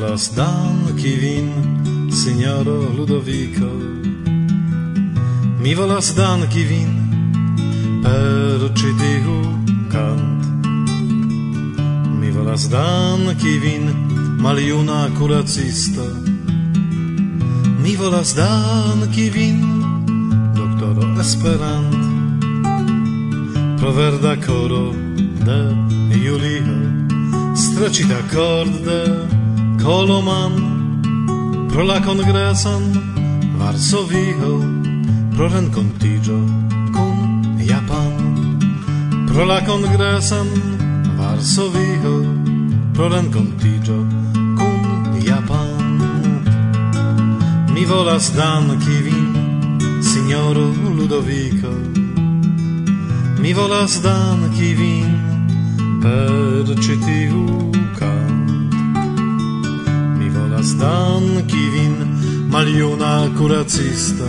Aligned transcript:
volas 0.00 0.32
danki 0.36 1.16
vin, 1.16 1.48
signoro 2.10 2.88
Ludovico. 2.96 3.70
Mi 5.62 5.74
volas 5.74 6.14
danki 6.16 6.64
vin 6.64 6.90
per 8.02 8.60
ĉi 8.74 8.90
tiu. 9.00 9.36
Mi 12.20 12.30
volas 12.30 12.68
danki 12.70 13.58
vin, 13.58 13.84
maljuna 14.40 15.08
curacista. 15.18 16.06
Mi 17.82 17.96
volas 17.96 18.34
danki 18.36 19.30
vin, 19.30 19.60
doktoro 20.56 21.20
Esperant. 21.20 21.94
Proverda 23.78 24.36
coro 24.46 24.92
de 25.44 25.60
Julio, 26.24 26.76
stracita 27.54 28.20
corde 28.32 29.39
Coloman 29.82 31.68
pro 31.68 31.84
la 31.84 32.00
congresan 32.00 32.82
Varsovio 33.56 34.60
pro 35.34 35.48
rencontigio 35.48 36.38
con 36.92 37.56
Japan. 37.58 38.58
Pro 39.26 39.44
la 39.44 39.62
congresan 39.64 40.48
Varsovio 41.16 42.24
pro 42.92 43.08
rencontigio 43.08 44.06
con 44.56 45.18
Japan. 45.24 46.42
Mi 47.72 47.84
volas 47.84 48.34
dan 48.34 48.76
vin 48.78 50.02
signoro 50.02 50.72
Ludovico. 50.96 51.72
Mi 53.38 53.52
volas 53.54 54.00
dan 54.02 54.50
vin 54.50 55.30
per 56.00 56.76
citiu 56.80 57.70
can 58.00 58.29
danki 60.80 61.64
vin, 61.72 61.94
maljuna 62.50 63.28
kuracisto. 63.38 64.28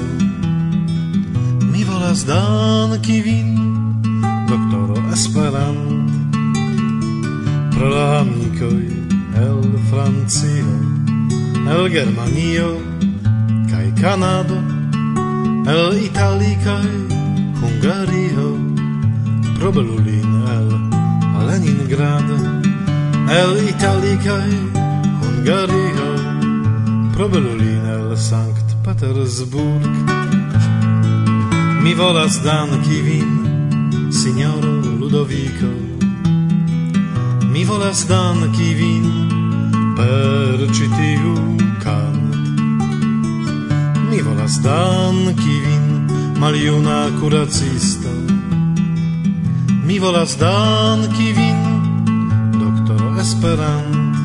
Mi 1.72 1.84
volas 1.84 2.26
danki 2.26 3.22
vin, 3.22 3.50
doktoro 4.50 5.02
Esperant, 5.14 6.12
pro 7.72 7.90
la 7.90 8.20
amikoj 8.20 8.82
el 9.36 9.62
Francio, 9.90 10.72
el 11.72 11.90
Germanio 11.90 12.70
kaj 13.72 13.88
Kanado, 14.02 14.58
el 15.74 16.04
Italio 16.04 16.58
kaj 16.66 16.90
Hungario, 17.62 18.48
pro 19.60 19.72
belulin 19.72 20.32
el 20.56 20.70
Leningrad, 21.48 22.30
el 23.40 23.70
Italio 23.70 24.18
kaj 24.26 24.52
Hungario. 25.22 25.91
Provelulin 27.22 27.86
el 27.86 28.18
Sankt 28.18 28.76
Petersburg. 28.84 29.86
Mi 31.84 31.94
volas 31.94 32.42
danki 32.44 33.02
vin, 33.06 33.32
signoro 34.10 34.72
Ludovico. 35.00 35.70
Mi 37.54 37.64
volas 37.64 38.08
danki 38.10 38.74
vin 38.74 39.06
per 39.98 40.66
ĉi 40.74 40.88
tiu 40.98 41.36
kant 41.84 42.34
Mi 44.10 44.22
volas 44.22 44.58
danki 44.66 45.58
vin, 45.66 45.86
maljuna 46.40 47.10
kuracisto 47.20 48.16
Mi 49.86 50.00
volas 50.00 50.38
danki 50.40 51.30
vin, 51.38 51.62
doktoro 52.58 53.14
Esperant. 53.20 54.18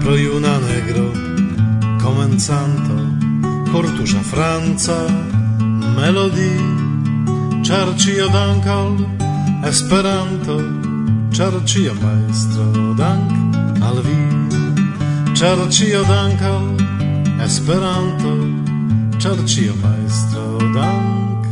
Pro 0.00 0.14
juna 0.14 0.54
negro 0.68 1.29
comenzanto 2.10 2.94
Kortusza 3.72 4.20
franca 4.32 4.98
melodi 5.96 6.54
Ĉar 7.66 7.88
dankal 8.34 8.96
Esperanto 9.70 10.56
Ĉar 11.30 11.54
maestro 12.02 12.94
dank 12.98 13.30
al 13.88 14.02
vi. 14.06 14.22
Ĉar 15.38 15.58
dankal 16.10 16.66
Esperanto 17.46 18.34
Ĉar 19.22 19.38
maestro 19.82 20.58
dank 20.74 21.46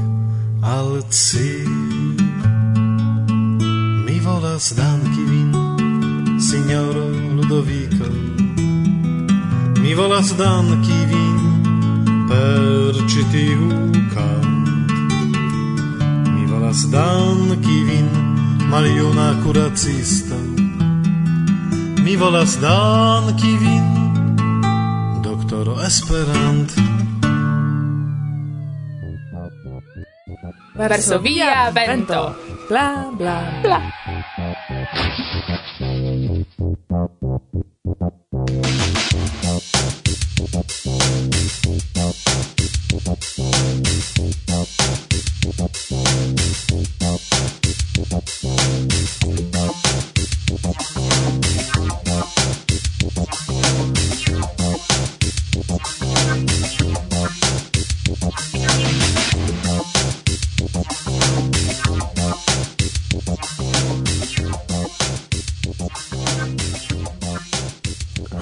al 0.63 1.03
ci. 1.11 1.65
Mi 4.07 4.21
volas 4.21 4.75
danki 4.77 5.23
vin 5.31 5.53
Signoro 6.41 7.07
Ludovico. 7.37 7.98
Mi 9.89 9.95
volas 9.95 10.35
danki 10.37 10.97
vin 11.09 11.37
per 12.29 12.97
ĉi 13.09 13.23
tiu 13.33 13.69
kant. 14.13 14.91
Mi 16.29 16.45
volas 16.51 16.83
danki 16.93 17.77
vin, 17.89 18.11
maljuna 18.69 19.31
kuracisto. 19.41 20.37
Mi 22.05 22.17
volas 22.21 22.59
danki 22.61 23.55
vin, 23.63 23.89
doktoro 25.25 25.81
Esperant 25.87 26.77
Verso 30.77 31.19
via 31.19 31.71
vento. 31.73 32.37
Bla 32.69 33.09
bla 33.17 33.41
bla. 33.63 33.98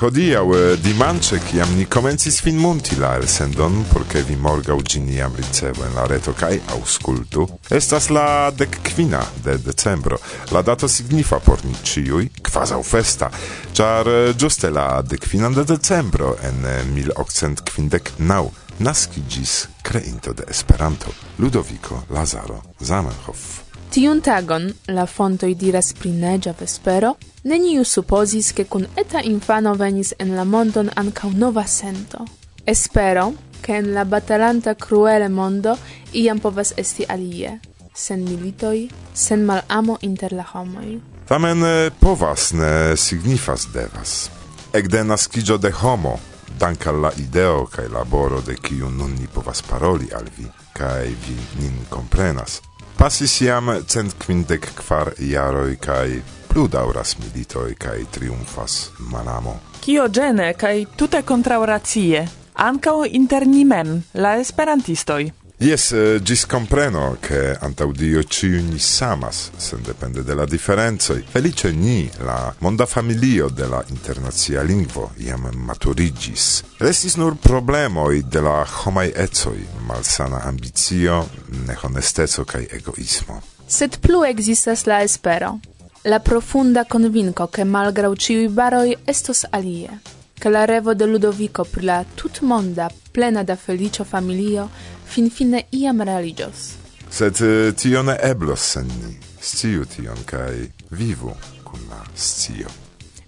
hodiaŭ 0.06 0.44
eh, 0.54 0.76
dimanĉe 0.78 1.38
kiam 1.48 1.72
ni 1.74 1.84
komencis 1.90 2.36
finmonti 2.44 2.98
la 3.00 3.14
elsendon 3.18 3.80
por 3.90 4.04
ke 4.06 4.20
vi 4.28 4.36
morgaŭ 4.38 4.76
ĝin 4.92 5.08
jam 5.10 5.34
ricevu 5.34 5.82
en 5.82 5.96
la 5.98 6.04
reto 6.06 6.34
kaj 6.38 6.52
aŭskultu 6.76 7.46
estas 7.74 8.06
la 8.14 8.52
dekkvina 8.54 9.24
de 9.44 9.56
decembro. 9.64 10.20
La 10.54 10.62
dato 10.62 10.86
signifa 10.88 11.40
por 11.42 11.64
ni 11.66 11.74
ĉiuj 11.90 12.28
kvazaŭ 12.46 12.80
festa 12.86 13.32
ĉar 13.74 14.12
eh, 14.14 14.30
ĝuste 14.38 14.70
la 14.70 15.02
dekkvinan 15.02 15.58
de 15.58 15.66
decembro 15.74 16.36
en 16.46 16.62
eh, 16.70 16.80
1859 16.94 18.50
naskiĝis 18.78 19.58
kreinto 19.82 20.36
de 20.38 20.46
Esperanto 20.50 21.18
Ludovico 21.38 22.04
Lazaro 22.14 22.62
Zamenhof. 22.80 23.65
Tiun 23.90 24.20
tagon, 24.20 24.68
la 24.88 25.06
fontoi 25.06 25.54
diras 25.54 25.92
pri 25.96 26.10
neĝa 26.12 26.52
vespero, 26.58 27.14
neniu 27.44 27.84
supposis 27.84 28.52
che 28.52 28.66
con 28.66 28.86
eta 28.96 29.22
infano 29.22 29.74
venis 29.74 30.14
en 30.18 30.34
la 30.36 30.44
mondon 30.44 30.90
ancau 30.94 31.30
nova 31.30 31.66
sento. 31.66 32.24
Espero, 32.66 33.32
che 33.62 33.76
en 33.76 33.94
la 33.94 34.04
batalanta 34.04 34.74
cruele 34.74 35.28
mondo 35.28 35.76
iam 36.12 36.38
povas 36.38 36.72
esti 36.76 37.04
alie, 37.08 37.60
sen 37.94 38.22
militoi, 38.22 38.90
sen 39.12 39.44
malamo 39.44 39.96
inter 40.00 40.32
la 40.32 40.46
homoi. 40.52 41.00
Tamen 41.26 41.64
eh, 41.64 41.90
povas 42.00 42.52
ne 42.52 42.96
signifas 42.96 43.66
devas. 43.72 44.30
Ekde 44.72 45.04
nascigio 45.04 45.56
de 45.58 45.72
homo, 45.72 46.18
dank 46.58 46.86
al 46.86 47.00
la 47.00 47.10
ideo 47.16 47.66
cae 47.66 47.88
laboro 47.88 48.40
de 48.40 48.54
kiu 48.54 48.90
nun 48.90 49.14
ni 49.18 49.26
povas 49.26 49.62
paroli 49.62 50.12
al 50.14 50.28
vi 50.36 50.46
cae 50.72 51.08
vi 51.26 51.36
nin 51.60 51.86
comprenas, 51.88 52.60
Pasis 52.96 53.40
iam 53.44 53.68
cent 53.84 54.14
quindec 54.16 54.70
kvar 54.78 55.10
iaroi 55.20 55.76
cae 55.76 56.22
pludauras 56.48 57.18
militoi 57.20 57.74
cae 57.76 58.06
triumfas 58.08 58.90
malamo. 59.12 59.52
Cio 59.84 60.06
gene 60.08 60.54
kaj 60.56 60.86
tute 60.96 61.20
kontraŭracie, 61.22 62.22
ancao 62.54 63.04
inter 63.04 63.44
nimem, 63.46 63.98
la 64.14 64.38
esperantistoj. 64.40 65.26
Yes, 65.58 65.92
eh, 65.92 66.20
gis 66.22 66.44
compreno 66.44 67.16
che 67.18 67.56
antaudio 67.58 68.22
ciuni 68.24 68.78
samas, 68.78 69.50
sen 69.56 69.80
depende 69.82 70.22
de 70.22 70.34
la 70.34 70.44
differenzoi. 70.44 71.24
Felice 71.26 71.70
ni, 71.72 72.10
la 72.18 72.54
monda 72.58 72.84
familio 72.84 73.48
de 73.48 73.66
la 73.66 73.82
internazia 73.88 74.62
lingvo 74.62 75.12
iam 75.16 75.48
maturigis. 75.54 76.62
Restis 76.76 77.16
nur 77.16 77.38
problemoi 77.40 78.22
de 78.28 78.40
la 78.40 78.66
homai 78.84 79.12
ecoi, 79.14 79.66
malsana 79.86 80.42
ambizio, 80.44 81.26
nehonestezo 81.66 82.44
cae 82.44 82.68
egoismo. 82.70 83.40
Sed 83.66 83.96
plu 84.00 84.24
existas 84.24 84.84
la 84.84 85.00
espero, 85.02 85.60
la 86.02 86.20
profunda 86.20 86.84
convinco 86.84 87.48
che 87.48 87.64
malgrau 87.64 88.14
ciui 88.14 88.48
baroi 88.48 88.98
estos 89.06 89.46
alie 89.50 90.15
che 90.38 90.48
la 90.48 90.64
revo 90.64 90.94
de 90.94 91.06
Ludovico 91.06 91.64
pri 91.64 91.84
la 91.84 92.04
tutmonda 92.14 92.90
plena 93.10 93.42
da 93.42 93.56
felicio 93.56 94.04
familio 94.04 94.68
finfine 95.04 95.66
iam 95.70 96.02
realigios. 96.02 96.74
Sed 97.08 97.40
eh, 97.40 97.72
tio 97.74 98.02
ne 98.02 98.18
eblos 98.20 98.60
sen 98.60 98.86
ni. 98.86 99.16
Sciu 99.40 99.84
tion 99.84 100.24
kai 100.24 100.70
vivu 100.90 101.34
kun 101.62 101.80
la 101.88 102.02
scio. 102.14 102.68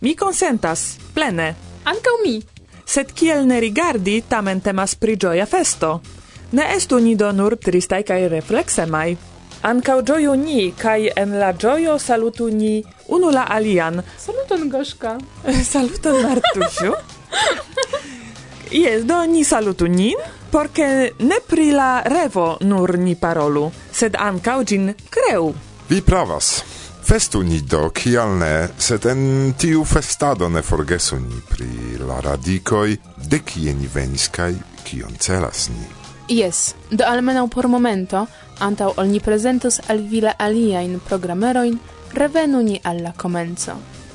Mi 0.00 0.14
consentas, 0.14 0.96
plene. 1.14 1.55
Ankaŭ 1.84 2.16
mi. 2.25 2.43
Sed 2.84 3.12
kiel 3.12 3.46
ne 3.46 3.60
rigardi, 3.60 4.22
tamen 4.28 4.60
temas 4.60 4.94
pri 4.94 5.16
gioia 5.16 5.46
festo. 5.46 6.00
Ne 6.52 6.64
estu 6.76 6.99
ni 6.99 7.16
do 7.16 7.32
nur 7.32 7.56
tristai 7.56 8.02
kaj 8.02 8.28
reflexemai, 8.28 9.16
Ancau 9.62 10.02
gioiu 10.06 10.34
ni, 10.38 10.72
kai 10.78 11.10
en 11.16 11.38
la 11.40 11.52
gioio 11.52 11.99
salutu 11.99 12.49
ni 12.50 12.84
unu 13.08 13.31
la 13.31 13.43
alian. 13.43 14.02
Saluton, 14.16 14.69
Goszka. 14.70 15.19
Saluton, 15.72 16.22
Martusiu. 16.22 16.94
Jes, 18.70 19.05
do 19.05 19.25
ni 19.26 19.44
salutu 19.44 19.88
nin, 19.88 20.16
porque 20.50 21.12
ne 21.19 21.40
pri 21.46 21.72
la 21.72 22.02
revo 22.05 22.58
nur 22.60 22.99
ni 22.99 23.16
parolu, 23.16 23.70
sed 23.93 24.14
ancau 24.14 24.64
gin 24.64 24.94
creu. 25.10 25.55
Vi 25.88 26.02
pravas. 26.02 26.62
Festu 27.08 27.40
ni 27.43 27.62
do, 27.64 27.88
kial 27.90 28.37
ne, 28.37 28.69
sed 28.76 29.06
en 29.08 29.55
tiu 29.56 29.84
festado 29.88 30.49
ne 30.52 30.60
forgesu 30.62 31.16
ni 31.16 31.40
pri 31.49 31.96
la 32.05 32.20
radicoi, 32.20 32.99
de 33.16 33.40
kie 33.40 33.72
ni 33.72 33.88
venis, 33.88 34.28
cae 34.28 34.52
kion 34.84 35.16
celas 35.16 35.70
ni. 35.72 35.98
Yes, 36.29 36.75
do 36.91 37.05
almenau 37.05 37.49
por 37.49 37.69
momento, 37.69 38.29
antau 38.61 38.93
ol 38.97 39.09
ni 39.09 39.21
presentus 39.21 39.81
al 39.89 40.03
vila 40.05 40.37
la 40.37 40.45
aliajn 40.45 41.01
revenu 42.13 42.63
ni 42.63 42.81
alla 42.85 43.13
comenzo. 43.17 43.73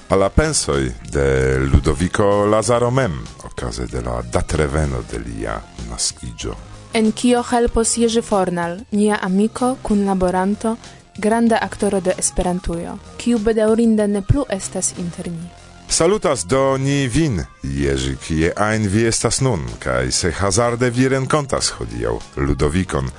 Alla 0.10 0.30
pensoi 0.30 0.94
de 1.12 1.58
Ludovico 1.60 2.46
Lazaro 2.46 2.92
mem, 2.92 3.24
okaze 3.44 3.88
de 3.88 4.02
la 4.02 4.22
datreveno 4.22 5.04
de 5.10 5.20
lia 5.20 5.62
nascigio. 5.90 6.56
En 6.94 7.12
kio 7.14 7.44
helpos 7.52 7.96
Jerzy 7.96 8.22
Fornal, 8.22 8.86
nia 8.92 9.16
amiko, 9.16 9.78
kunlaboranto, 9.82 10.78
granda 11.18 11.58
aktoro 11.58 12.00
de 12.00 12.14
Esperantujo, 12.18 13.00
kiu 13.18 13.40
bedaŭrinde 13.40 14.08
ne 14.08 14.22
plu 14.22 14.46
estas 14.50 14.94
inter 14.98 15.32
ni. 15.32 15.63
Salutas 15.94 16.46
do 16.46 16.78
ni 16.78 17.08
vin, 17.08 17.46
Jerzy, 17.62 18.16
kie 18.18 18.50
ein 18.58 18.88
vi 18.90 19.04
estas 19.06 19.44
nun, 19.46 19.62
kaj 19.78 20.10
se 20.10 20.32
hazarde 20.34 20.88
vi 20.90 21.06
renkontas 21.06 21.70
hodiaŭ 21.78 22.16
Ludovicon. 22.42 23.12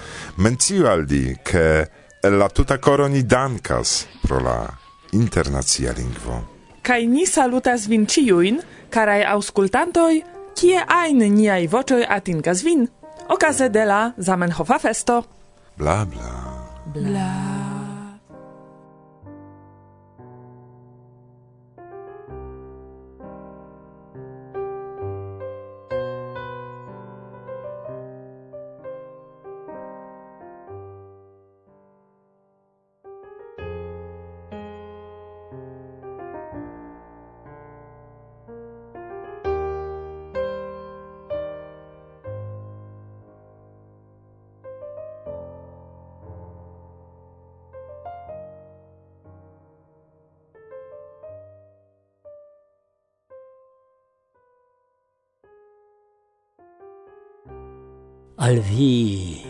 Menciu 0.42 0.88
al 0.90 1.04
di, 1.06 1.36
ke 1.38 1.86
la 2.26 2.48
tuta 2.50 2.80
koro 2.82 3.06
ni 3.08 3.22
dankas 3.22 4.08
pro 4.24 4.40
la 4.42 4.56
internacia 5.14 5.94
lingvo. 5.94 6.40
Kaj 6.82 7.06
ni 7.06 7.28
salutas 7.30 7.86
vin 7.86 8.08
ciuin, 8.10 8.58
karaj 8.90 9.22
aŭskultantoj, 9.36 10.14
kie 10.58 10.82
ein 10.82 11.22
niaj 11.36 11.68
voĉoj 11.70 12.08
atingas 12.10 12.64
vin, 12.66 12.88
okaze 13.30 13.70
de 13.70 13.86
la 13.86 14.00
Zamenhofa 14.18 14.80
festo. 14.82 15.22
Bla, 15.78 16.02
bla. 16.10 16.32
Bla. 16.90 17.06
bla. 17.06 17.63
al 58.44 58.60
vi. 58.60 59.40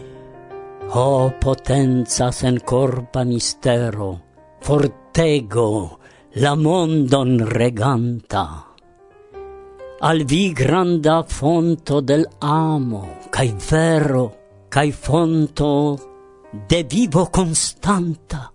O 0.94 1.32
potenza 1.40 2.30
sen 2.30 2.60
corpa 2.62 3.24
mistero, 3.24 4.20
fortego 4.60 5.98
la 6.42 6.54
mondon 6.54 7.32
reganta. 7.42 8.44
Al 9.98 10.22
vi 10.24 10.52
granda 10.52 11.24
fonto 11.26 12.00
del 12.00 12.24
amo, 12.38 13.18
cae 13.30 13.54
vero, 13.68 14.24
cae 14.68 14.92
fonto 14.92 15.70
de 16.68 16.84
vivo 16.84 17.26
constanta. 17.30 18.52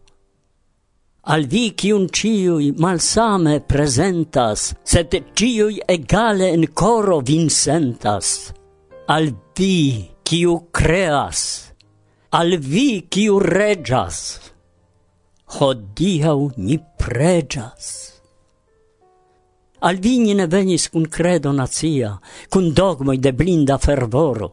Al 1.31 1.43
vi 1.47 1.75
cium 1.75 2.07
ciui 2.07 2.71
malsame 2.77 3.59
presentas, 3.59 4.71
sed 4.83 5.11
ciui 5.33 5.81
egale 5.85 6.47
in 6.47 6.71
coro 6.71 7.19
vincentas. 7.19 8.53
Al 9.07 9.35
vi 9.53 10.17
kiu 10.29 10.67
creas, 10.69 11.71
al 12.37 12.51
vi 12.61 13.01
kiu 13.09 13.39
regas, 13.41 14.17
hodiau 15.57 16.51
ni 16.61 16.75
pregas. 17.01 17.87
Al 19.81 19.97
vi 20.03 20.19
ni 20.21 20.35
ne 20.37 20.45
venis 20.45 20.85
cun 20.93 21.07
credo 21.09 21.49
nazia, 21.49 22.11
cun 22.53 22.69
dogmoi 22.77 23.17
de 23.17 23.31
blinda 23.33 23.79
fervoro. 23.81 24.51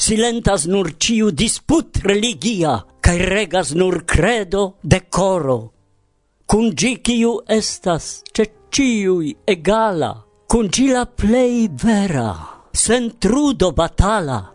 Silentas 0.00 0.64
nur 0.64 0.94
ciu 0.96 1.28
disput 1.30 2.00
religia, 2.08 2.78
cae 3.04 3.20
regas 3.20 3.74
nur 3.76 4.06
credo 4.08 4.78
de 4.80 5.02
coro. 5.10 5.58
Cun 6.48 6.72
gi 6.72 6.94
ciu 7.04 7.34
estas 7.58 8.22
ce 8.32 8.48
ciui 8.72 9.36
egala, 9.44 10.14
cun 10.48 10.72
gi 10.72 10.88
la 10.88 11.04
plei 11.04 11.68
vera, 11.68 12.30
sen 12.72 13.18
trudo 13.20 13.72
batala, 13.76 14.51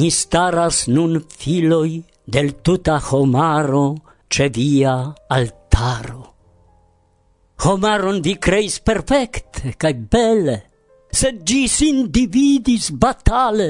ni 0.00 0.08
staras 0.10 0.86
nun 0.88 1.20
filoi 1.40 2.00
del 2.24 2.48
tuta 2.64 2.96
homaro 3.10 3.86
ce 4.32 4.48
via 4.48 5.12
altaro. 5.28 6.22
Homaron 7.64 8.22
vi 8.24 8.38
creis 8.38 8.80
perfecte, 8.80 9.74
cae 9.76 9.94
belle, 10.12 10.56
sed 11.12 11.42
gis 11.44 11.80
individis 11.84 12.88
batale, 13.02 13.68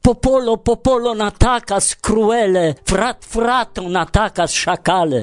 popolo 0.00 0.56
popolon 0.64 1.20
atacas 1.20 1.96
cruele, 2.00 2.78
frat 2.88 3.20
fraton 3.32 3.96
atacas 4.04 4.54
shacale. 4.56 5.22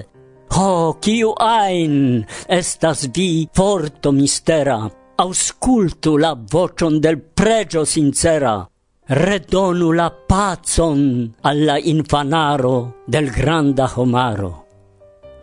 Ho, 0.53 1.00
kiu 1.01 1.33
ain 1.39 2.22
estas 2.45 3.07
vi 3.15 3.48
forto 3.50 4.12
mistera, 4.12 4.77
auscultu 5.17 6.13
la 6.17 6.36
vocion 6.38 7.00
del 7.00 7.17
pregio 7.33 7.86
sincera, 7.86 8.60
redonu 9.07 9.91
la 9.91 10.10
pacon 10.10 11.33
alla 11.41 11.77
infanaro 11.77 13.03
del 13.05 13.29
granda 13.29 13.91
homaro. 13.95 14.65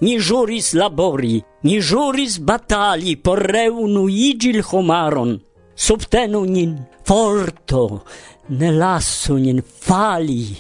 Ni 0.00 0.17
juris 0.19 0.73
labori, 0.73 1.43
ni 1.62 1.81
juris 1.81 2.38
batali 2.38 3.17
por 3.17 3.38
reunu 3.38 4.09
igil 4.09 4.62
homaron. 4.62 5.38
Subtenu 5.75 6.45
nin 6.45 6.76
forto, 7.05 8.05
ne 8.49 8.71
lasu 8.73 9.37
nin 9.37 9.62
fali, 9.62 10.57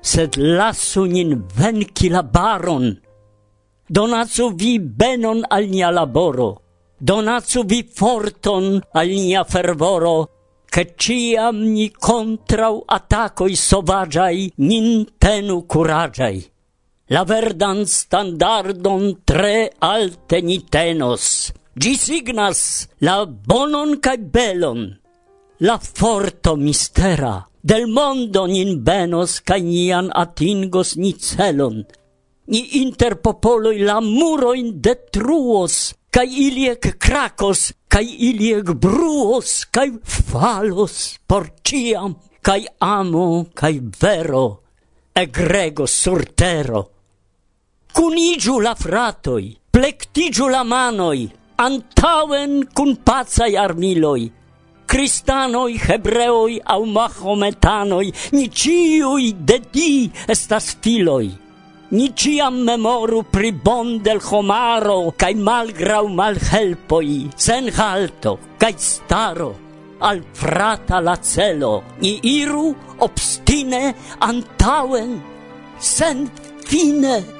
sed 0.00 0.36
lasu 0.36 1.04
nin 1.04 1.44
venci 1.56 2.08
la 2.08 2.22
baron. 2.22 2.96
Donacu 3.88 4.52
vi 4.52 4.78
benon 4.78 5.44
al 5.48 5.68
nia 5.68 5.90
laboro, 5.90 6.60
donacu 7.00 7.64
vi 7.64 7.82
forton 7.82 8.80
al 8.92 9.08
nia 9.08 9.44
fervoro, 9.44 10.37
che 10.68 10.94
ciam 10.96 11.56
ni 11.74 11.90
contrau 11.90 12.82
attacoi 12.86 13.54
sovagiai 13.54 14.52
nin 14.56 15.06
tenu 15.18 15.66
curagiai. 15.66 16.38
La 17.08 17.24
verdan 17.24 17.86
standardon 17.86 19.22
tre 19.24 19.72
alte 19.78 20.42
ni 20.42 20.58
tenos, 20.68 21.52
gi 21.72 21.94
signas 21.96 22.60
la 23.00 23.24
bonon 23.24 23.96
cae 24.04 24.18
belon, 24.18 24.80
la 25.66 25.78
forto 25.78 26.54
mistera, 26.56 27.48
del 27.60 27.86
mondo 27.88 28.44
nin 28.46 28.82
benos 28.84 29.40
cae 29.40 29.62
nian 29.64 30.12
atingos 30.12 30.96
ni 31.00 31.12
celon, 31.16 31.80
ni 32.52 32.60
inter 32.82 33.16
popoloi 33.24 33.80
la 33.88 34.00
muroin 34.00 34.68
detruos, 34.84 35.94
kai 36.10 36.28
iliek 36.46 36.96
cracos, 36.98 37.72
kai 37.88 38.06
iliek 38.30 38.72
bruos, 38.74 39.66
kai 39.70 39.90
falos 40.02 41.18
por 41.26 41.50
ciam, 41.62 42.16
kai 42.42 42.66
amo, 42.80 43.46
kai 43.54 43.80
vero, 44.00 44.62
egrego 45.14 45.86
sur 45.86 46.24
tero. 46.34 46.82
Cunigiu 47.92 48.60
la 48.60 48.74
fratoi, 48.74 49.56
plectigiu 49.70 50.48
la 50.48 50.62
manoi, 50.64 51.28
antauen 51.56 52.68
cun 52.74 52.96
pazai 53.04 53.56
armiloi, 53.56 54.32
Cristanoi, 54.88 55.76
hebreoi 55.76 56.62
au 56.64 56.86
mahometanoi, 56.86 58.08
ni 58.32 58.48
ciui 58.48 59.34
de 59.36 59.58
di 59.70 60.10
estas 60.26 60.70
filoi. 60.80 61.28
Ni 61.90 62.10
ciam 62.12 62.58
memoru 62.68 63.22
pri 63.32 63.48
bon 63.64 63.94
del 64.04 64.18
homaro, 64.20 65.14
cae 65.16 65.32
malgrau 65.32 66.10
malhelpoi, 66.12 67.30
sen 67.32 67.70
halto, 67.72 68.34
cae 68.60 68.76
staro, 68.76 69.48
al 70.04 70.20
frata 70.36 71.00
la 71.00 71.16
celo, 71.16 71.72
ni 72.04 72.12
iru 72.34 72.74
obstine 73.08 73.94
antauen, 74.20 75.16
sen 75.80 76.28
fine. 76.68 77.37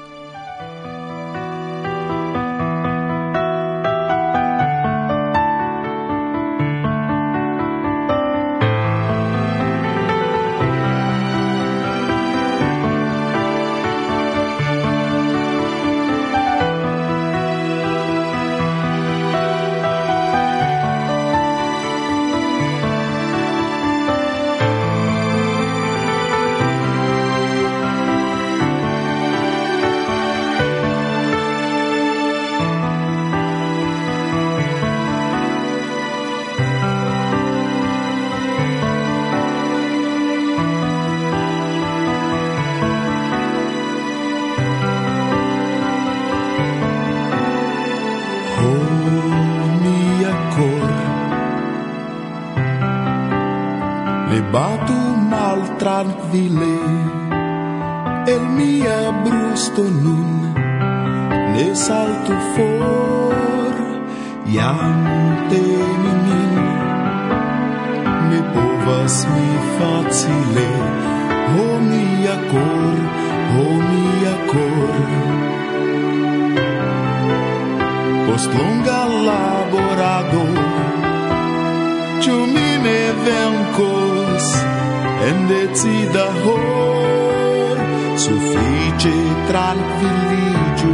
suffice 88.19 89.13
tranquilligio 89.47 90.93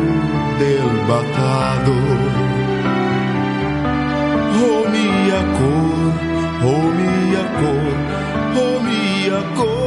del 0.60 0.90
batado 1.08 1.96
O 4.62 4.68
oh 4.68 4.90
mia 4.94 5.42
cor, 5.58 6.14
o 6.64 6.78
mia 6.98 7.44
cor, 7.60 7.96
o 8.62 8.80
mia 8.88 9.40
cor. 9.56 9.85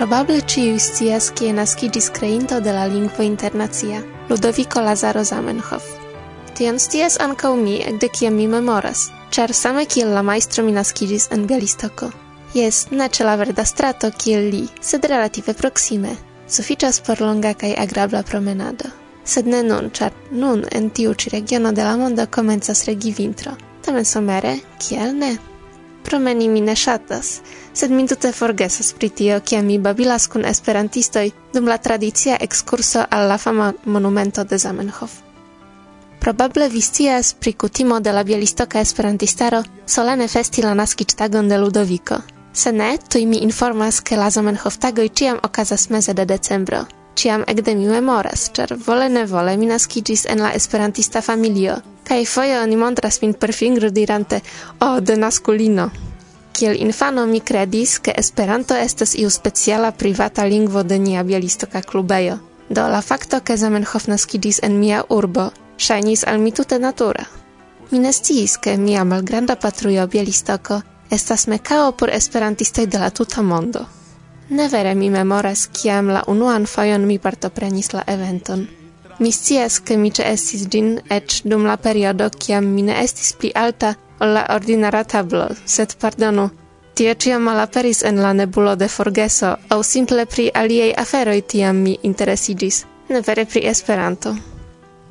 Probable 0.00 0.40
ciu 0.48 0.78
scias 0.80 1.26
kie 1.36 1.52
naskidis 1.52 2.06
creinto 2.10 2.60
de 2.60 2.72
la 2.72 2.86
lingvo 2.88 3.22
internacia, 3.22 4.02
Ludovico 4.30 4.80
Lazaro 4.80 5.24
Zamenhof. 5.24 5.84
Tion 6.56 6.78
scias 6.78 7.18
ancau 7.20 7.52
mi, 7.56 7.74
ekde 7.84 8.08
kie 8.08 8.30
mi 8.30 8.46
memoras, 8.48 9.10
char 9.30 9.52
same 9.52 9.84
kiel 9.84 10.14
la 10.14 10.22
maestro 10.22 10.64
mi 10.64 10.72
naskidis 10.72 11.28
en 11.30 11.44
Bialistoko. 11.46 12.08
Jes, 12.54 12.86
ne 12.90 13.10
la 13.20 13.36
verda 13.36 13.64
strato 13.64 14.10
kiel 14.10 14.48
li, 14.48 14.68
sed 14.80 15.04
relative 15.04 15.52
proxime. 15.52 16.16
Suficias 16.48 17.00
por 17.00 17.20
longa 17.20 17.52
kai 17.52 17.74
agrabla 17.76 18.22
promenado. 18.22 18.88
Sed 19.24 19.46
ne 19.46 19.62
nun, 19.62 19.90
char 19.90 20.12
nun 20.30 20.64
en 20.72 20.90
tiu 20.90 21.14
ci 21.14 21.28
regiono 21.28 21.72
de 21.72 21.84
la 21.84 21.96
mondo 21.96 22.26
comenzas 22.26 22.86
regi 22.86 23.12
vintro. 23.12 23.52
Tamen 23.82 24.04
somere, 24.04 24.60
kiel 24.78 25.14
ne? 25.14 25.49
Promeni 26.04 26.48
mi 26.48 26.60
ne 26.60 26.74
ŝatas, 26.76 27.40
sed 27.72 27.90
mi 27.90 28.06
tute 28.08 28.32
forgesas 28.32 28.92
pri 28.98 29.08
tio, 29.08 29.40
kiam 29.40 29.66
mi 29.66 29.78
babilas 29.78 30.26
kun 30.26 30.44
esperantistoj 30.44 31.30
dum 31.54 31.68
la 31.68 31.78
tradicia 31.78 32.38
ekskurso 32.40 33.04
al 33.10 33.28
la 33.28 33.38
fama 33.38 33.72
monumento 33.84 34.44
de 34.44 34.58
Zamenhof. 34.58 35.12
Probable 36.20 36.68
vi 36.68 36.80
scias 36.80 37.34
pri 37.34 37.52
kutimo 37.52 38.00
de 38.00 38.12
la 38.12 38.22
bielistoka 38.22 38.80
esperantistaro 38.80 39.62
solene 39.86 40.28
festi 40.28 40.62
la 40.62 40.74
naskiĝtagon 40.74 41.48
de 41.48 41.58
Ludoviko. 41.58 42.18
Se 42.52 42.72
ne, 42.72 42.98
tuj 43.08 43.26
mi 43.26 43.38
informas, 43.46 44.00
ke 44.00 44.16
la 44.16 44.30
Zamenhoftagoj 44.30 45.08
ĉiam 45.08 45.38
okazas 45.42 45.88
meze 45.90 46.14
de 46.14 46.24
decembro. 46.24 46.84
Ciam 47.14 47.44
ekde 47.46 47.74
mi 47.74 47.86
memoras, 47.86 48.50
ĉar 48.52 48.74
vole 48.86 49.08
ne 49.08 49.24
vole 49.26 49.56
mi 49.56 49.66
naskiĝis 49.66 50.26
en 50.28 50.42
la 50.44 50.52
esperantista 50.58 51.20
familio, 51.20 51.76
Kai 52.04 52.26
foje 52.26 52.60
oni 52.60 52.76
montras 52.76 53.20
min 53.22 53.34
per 53.34 53.52
fingro 53.52 53.90
dirante, 53.90 54.40
o, 54.80 54.86
oh, 54.86 55.00
denaskulino. 55.00 55.90
Kiel 56.52 56.76
infano 56.82 57.26
mi 57.26 57.40
credis, 57.40 57.98
ke 57.98 58.12
Esperanto 58.16 58.74
estas 58.74 59.14
iu 59.14 59.30
speciala 59.30 59.90
privata 59.92 60.44
lingvo 60.44 60.82
de 60.82 60.98
nia 60.98 61.22
bielistoka 61.22 61.82
klubejo. 61.82 62.38
Do 62.68 62.88
la 62.88 63.00
fakto, 63.02 63.40
ke 63.40 63.56
Zamenhof 63.56 64.06
naskidis 64.08 64.60
en 64.62 64.78
mia 64.80 65.04
urbo, 65.08 65.50
ŝajnis 65.78 66.24
al 66.26 66.38
mi 66.38 66.52
tute 66.52 66.78
natura. 66.78 67.24
Mi 67.90 67.98
ne 67.98 68.12
sciis, 68.12 68.58
ke 68.58 68.76
mia 68.76 69.04
malgranda 69.04 69.56
patrujo 69.56 70.06
Bielistoko 70.06 70.82
estas 71.10 71.46
mekao 71.46 71.92
por 71.92 72.10
esperantistoj 72.10 72.86
de 72.86 72.98
la 72.98 73.10
tuta 73.10 73.42
mondo. 73.42 73.86
Ne 74.48 74.68
vere 74.68 74.94
mi 74.94 75.10
memoras, 75.10 75.66
kiam 75.66 76.08
la 76.08 76.22
unuan 76.26 76.66
fojon 76.66 77.06
mi 77.06 77.18
partoprenis 77.18 77.92
la 77.92 78.04
eventon. 78.06 78.66
Mi 79.20 79.32
scias, 79.32 79.74
ke 79.84 79.98
mi 80.00 80.08
ĉeestis 80.16 80.62
ĝin 80.72 80.86
eĉ 81.12 81.42
dum 81.44 81.66
la 81.68 81.74
periodo 81.76 82.30
kiam 82.42 82.68
mi 82.74 82.82
ne 82.86 82.94
estis 83.02 83.34
pli 83.36 83.50
alta 83.62 83.90
ol 84.24 84.30
la 84.36 84.44
ordinara 84.54 85.02
tablo, 85.04 85.48
sed 85.64 85.92
pardonu, 86.00 86.46
tio 86.96 87.12
ciam 87.14 87.42
malaperis 87.44 87.98
en 88.10 88.22
la 88.24 88.30
nebulo 88.32 88.76
de 88.80 88.86
forgeso, 88.88 89.50
au 89.68 89.82
simple 89.82 90.24
pri 90.26 90.46
aliei 90.54 90.94
aferoi 91.02 91.42
tiam 91.52 91.82
mi 91.84 91.98
interesigis, 92.02 92.86
ne 93.08 93.20
vere 93.26 93.44
pri 93.44 93.60
Esperanto. 93.68 94.32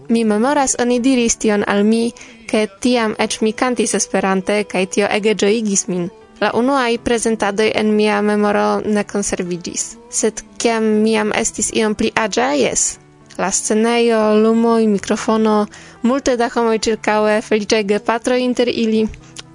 Mi 0.09 0.23
memoras 0.25 0.75
oni 0.81 0.97
diris 0.99 1.37
tion 1.37 1.63
al 1.67 1.83
mi, 1.83 2.09
ke 2.49 2.63
tiam 2.81 3.13
ec 3.19 3.41
mi 3.41 3.53
cantis 3.53 3.93
Esperante, 3.93 4.63
kai 4.63 4.87
tio 4.87 5.05
ege 5.17 5.35
gioigis 5.35 5.85
min. 5.87 6.09
La 6.41 6.49
unuai 6.53 6.97
presentadoi 6.97 7.71
en 7.75 7.93
mia 7.95 8.21
memoro 8.21 8.81
ne 8.85 9.03
conservigis. 9.03 9.97
sed 10.09 10.41
kiam 10.57 10.83
miam 11.03 11.31
estis 11.35 11.69
iom 11.73 11.95
pli 11.95 12.11
agia, 12.15 12.53
jes, 12.55 12.97
la 13.39 13.51
sceneio, 13.51 14.35
lumoi, 14.35 14.87
mikrofono, 14.87 15.67
multe 16.01 16.35
da 16.37 16.49
homoj 16.53 16.77
ĉirkaŭe, 16.85 17.39
feliĉaj 17.47 17.83
gepatroj 17.93 18.39
inter 18.43 18.71
ili, 18.71 19.05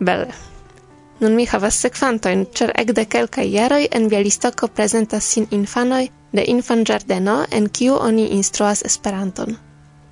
belle. 0.00 0.32
Nun 1.20 1.36
mi 1.36 1.44
havas 1.46 1.76
sekvantojn, 1.84 2.46
ĉar 2.56 2.72
ekde 2.80 3.04
kelkaj 3.04 3.44
jaroj 3.48 3.82
en 3.98 4.08
Bialistoko 4.08 4.68
prezentas 4.68 5.28
sin 5.34 5.46
infanoj 5.50 6.08
de 6.32 6.46
infanĝardeno, 6.54 7.36
en 7.50 7.68
kiu 7.68 7.94
oni 8.08 8.26
instruas 8.38 8.82
Esperanton. 8.88 9.54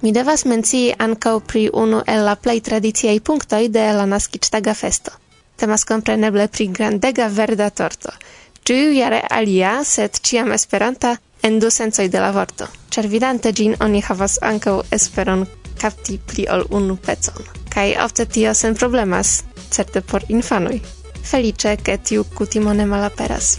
Mi 0.02 0.12
devas 0.12 0.44
mencii 0.44 0.92
ankaŭ 0.98 1.34
pri 1.40 1.68
unu 1.72 2.02
el 2.06 2.24
la 2.26 2.36
plej 2.36 2.60
tradiciaj 2.68 3.18
punktoj 3.20 3.68
de 3.68 3.88
la 3.98 4.06
naskiĝtaga 4.06 4.74
festo. 4.74 5.12
Temas 5.56 5.84
kompreneble 5.84 6.48
pri 6.48 6.68
grandega 6.78 7.28
verda 7.40 7.70
torto– 7.70 8.14
ciu 8.64 8.92
jare 8.94 9.20
alia, 9.30 9.82
sed 9.84 10.20
ciam 10.22 10.52
Esperanta 10.52 11.16
en 11.42 11.58
du 11.58 11.70
sensoi 11.70 12.08
de 12.08 12.20
la 12.20 12.30
vorto. 12.32 12.68
Ĉar 12.94 13.08
vidante 13.10 13.52
gin, 13.52 13.74
oni 13.80 14.02
havas 14.06 14.38
ancau 14.42 14.82
esperon 14.90 15.46
capti 15.80 16.18
pli 16.18 16.46
ol 16.54 16.66
unu 16.70 16.96
pecon. 16.96 17.48
Kaj 17.72 17.88
ofte 18.04 18.26
tio 18.26 18.54
sen 18.54 18.74
problemas, 18.78 19.42
certe 19.70 20.00
por 20.00 20.22
infanoi. 20.28 20.80
Felice, 21.22 21.76
che 21.82 21.98
tiu 21.98 22.24
cutimo 22.24 22.72
ne 22.72 22.86
malaperas. 22.86 23.58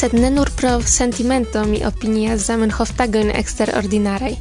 sed 0.00 0.14
ne 0.14 0.30
nur 0.30 0.50
pro 0.56 0.80
sentimento 0.82 1.64
mi 1.64 1.84
opinias 1.84 2.46
Zamenhof 2.46 2.92
tagojn 2.96 3.30
eksterordinaraj. 3.36 4.36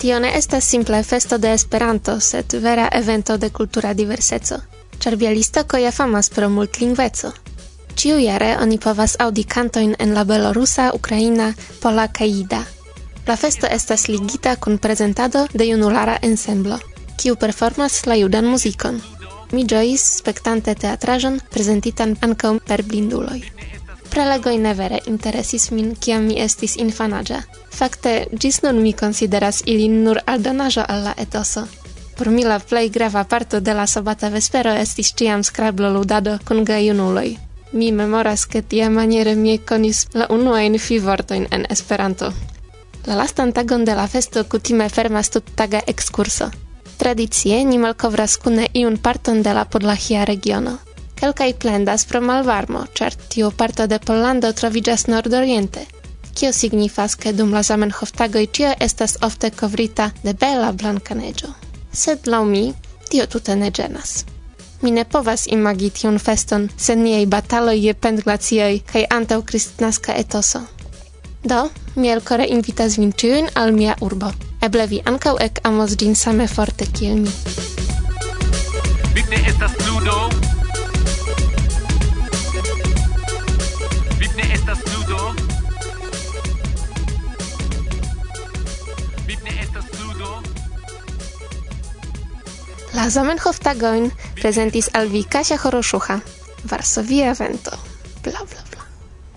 Tio 0.00 0.18
ne 0.18 0.32
estas 0.34 0.64
simple 0.64 1.02
festo 1.02 1.38
de 1.38 1.52
Esperanto, 1.54 2.20
sed 2.20 2.54
vera 2.62 2.88
evento 2.92 3.36
de 3.36 3.50
kultura 3.50 3.92
diverseco, 3.94 4.58
ĉar 4.98 5.16
Bialistoko 5.16 5.78
ja 5.78 5.92
famas 5.92 6.30
pro 6.30 6.48
multlingveco. 6.48 7.30
Ĉiujare 7.94 8.56
oni 8.62 8.78
povas 8.78 9.14
aŭdi 9.22 9.44
kantojn 9.44 9.94
en 9.98 10.14
la 10.14 10.24
belorusa, 10.24 10.90
ukraina, 10.94 11.52
pola 11.80 12.08
kaj 12.08 12.30
ida. 12.40 12.64
La 13.26 13.36
festo 13.36 13.70
estas 13.70 14.08
ligita 14.08 14.56
kun 14.56 14.78
prezentado 14.78 15.46
de 15.54 15.70
junulara 15.70 16.18
ensemblo, 16.22 16.80
kiu 17.16 17.36
performas 17.36 18.02
la 18.06 18.18
judan 18.18 18.50
muzikon. 18.50 18.98
Mi 19.52 19.62
ĝojis 19.64 20.10
spektante 20.18 20.74
teatraĵon 20.74 21.40
prezentitan 21.50 22.18
ankaŭ 22.20 22.56
per 22.66 22.82
blinduloj. 22.82 23.40
Prelegoj 24.16 24.56
ne 24.56 24.70
vere 24.74 24.98
interesis 25.06 25.66
min 25.70 25.90
kiam 26.00 26.22
mi 26.24 26.38
estis 26.40 26.78
infanaĝa. 26.80 27.42
Fakte, 27.78 28.12
ĝis 28.32 28.62
nun 28.62 28.78
mi 28.80 28.94
konsideras 28.96 29.58
ilin 29.72 29.98
nur 30.06 30.20
aldonaĵo 30.34 30.84
al 30.94 31.02
la 31.04 31.12
etoso. 31.24 31.66
Por 32.16 32.30
mi 32.32 32.46
la 32.48 32.56
plej 32.70 32.88
grava 32.94 33.24
parto 33.24 33.60
de 33.60 33.74
la 33.76 33.84
sabata 33.86 34.30
vespero 34.32 34.72
estis 34.84 35.12
ĉiam 35.20 35.44
skrablo-ludado 35.44 36.38
kun 36.48 36.64
gejunuloj. 36.64 37.36
Mi 37.72 37.92
memoras, 37.92 38.46
ke 38.46 38.62
tiamaniere 38.62 39.36
mi 39.36 39.58
konis 39.58 40.06
la 40.14 40.30
unuajn 40.38 40.78
fivortojn 40.78 41.46
en 41.50 41.68
Esperanto. 41.68 42.32
La 43.06 43.20
lastan 43.20 43.52
tagon 43.52 43.84
de 43.84 44.00
la 44.00 44.08
festo 44.08 44.44
kutime 44.44 44.88
fermas 44.88 45.30
tuttaga 45.30 45.84
ekskurso. 45.86 46.48
Tradicie 46.96 47.64
ni 47.64 47.76
malkovras 47.76 48.40
kune 48.40 48.70
iun 48.72 48.96
parton 48.96 49.42
de 49.42 49.52
la 49.52 49.64
Podlahia 49.64 50.24
regiono. 50.24 50.78
Kelkaj 51.16 51.52
plendas 51.58 52.04
pro 52.04 52.20
malvarmo, 52.20 52.84
ĉar 52.92 53.14
tiu 53.32 53.50
parto 53.50 53.86
de 53.88 53.98
Pollando 53.98 54.50
troviĝas 54.52 55.06
nordoriente, 55.08 55.86
kio 56.36 56.52
signifas 56.52 57.16
ke 57.16 57.32
dum 57.32 57.54
la 57.56 57.62
Zamenhoftagoj 57.64 58.46
ĉio 58.58 58.72
estas 58.86 59.16
ofte 59.28 59.50
kovrita 59.50 60.10
de 60.22 60.34
bela 60.34 60.72
blanka 60.72 61.16
neĝo. 61.16 61.52
Sed 61.92 62.28
laŭ 62.28 62.44
mi 62.44 62.64
tio 63.08 63.26
tute 63.26 63.56
ne 63.56 63.70
ĝenas. 63.70 64.24
Mi 64.82 64.90
ne 64.92 65.04
povas 65.04 65.46
imagi 65.56 65.88
tiun 65.90 66.18
feston 66.18 66.68
sen 66.76 67.02
niaj 67.02 67.26
bataloj 67.32 67.78
je 67.86 67.94
pendglacioj 67.94 68.72
kaj 68.92 69.04
antaŭ 69.18 69.40
kristnaska 69.50 70.16
etoso. 70.24 70.60
Do, 71.44 71.62
mi 71.94 72.12
elkore 72.12 72.46
invitas 72.56 72.98
vin 73.00 73.12
ĉiujn 73.12 73.48
al 73.54 73.72
mia 73.72 73.96
urbo. 74.00 74.32
Eble 74.68 74.86
vi 74.92 75.00
ankaŭ 75.12 75.36
ek 75.46 75.62
amos 75.70 75.96
ĝin 75.96 76.14
same 76.14 76.48
forte 76.56 76.90
kiel 76.92 77.16
mi. 77.24 77.32
Big 79.14 79.32
estas 79.46 79.72
ludo, 79.86 80.45
La 92.96 93.10
Zamenhof 93.12 93.58
tagoin 93.60 94.06
presentis 94.38 94.86
al 94.96 95.10
vi 95.12 95.20
Kasia 95.28 95.58
Horoszucha, 95.60 96.16
Varsovia 96.64 97.34
vento, 97.36 97.76
bla 98.24 98.40
bla 98.40 98.62
bla. 98.70 98.86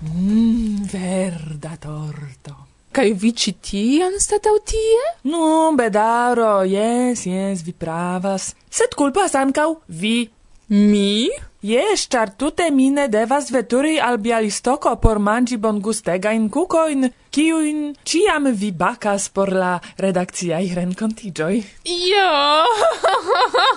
Mmm, 0.07 0.85
verda 0.87 1.75
torto. 1.75 2.55
Kaj 2.95 3.11
vi 3.19 3.33
ci 3.35 3.51
tie 3.59 4.07
anstataŭ 4.07 4.55
tie? 4.63 5.01
Nu, 5.27 5.75
bedaro, 5.75 6.63
jes, 6.63 7.25
jes, 7.27 7.65
vi 7.67 7.75
pravas. 7.75 8.53
Sed 8.71 8.95
culpas 8.95 9.35
ankaŭ 9.35 9.73
vi. 9.91 10.29
Mi? 10.71 11.27
Jes, 11.59 12.05
ĉar 12.07 12.29
tute 12.39 12.69
mi 12.71 12.85
ne 12.87 13.09
devas 13.11 13.49
veturi 13.51 13.97
al 13.99 14.15
Bialistoko 14.23 14.93
por 15.03 15.19
manĝi 15.19 15.57
bongustegajn 15.59 16.45
kukojn, 16.55 17.09
kiujn 17.35 17.81
ĉiam 18.07 18.47
vi 18.61 18.69
bakas 18.71 19.25
por 19.35 19.51
la 19.51 19.73
redakciaj 19.99 20.61
renkontiĝoj. 20.77 21.57
Jo! 21.91 22.29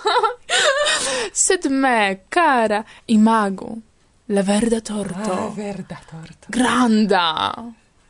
Sed 1.44 1.66
me, 1.66 2.22
cara, 2.30 2.84
imagu, 3.08 3.72
la 4.30 4.46
verda 4.46 4.78
torto. 4.80 5.34
Ah, 5.34 5.50
verda 5.56 5.98
torto. 6.06 6.54
Granda! 6.54 7.26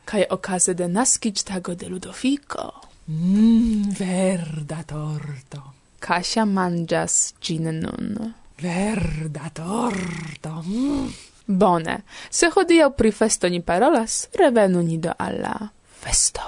Kaj 0.05 0.27
okaze 0.37 0.77
de 0.77 0.85
naskiĝtago 0.85 1.73
de 1.73 1.89
Ludovico. 1.89 2.69
Mmm, 3.09 3.89
verda 3.97 4.83
torto. 4.85 5.65
Kasia 5.97 6.45
manĝas 6.45 7.33
ĝin 7.41 7.73
nun. 7.81 8.33
Verda 8.61 9.49
torto. 9.53 10.63
Mm. 10.65 11.07
Bone. 11.45 11.97
Se 12.29 12.47
hodiaŭ 12.47 12.93
pri 12.95 13.11
festo 13.11 13.49
ni 13.49 13.61
parolas, 13.61 14.27
revenu 14.39 14.81
ni 14.81 14.97
do 14.97 15.11
al 15.17 15.41
la 15.41 15.55
festo. 16.03 16.41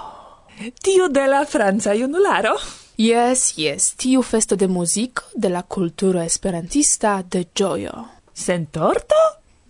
Tio 0.81 1.09
de 1.09 1.27
la 1.27 1.43
franca 1.45 1.93
junularo. 1.93 2.55
Yes, 2.97 3.57
yes, 3.57 3.89
tiu 3.99 4.21
festo 4.23 4.55
de 4.55 4.67
muziko, 4.67 5.23
de 5.35 5.49
la 5.49 5.63
kulturo 5.63 6.21
esperantista, 6.21 7.21
de 7.21 7.43
ĝojo. 7.55 8.05
Sen 8.33 8.67
torto? 8.71 9.19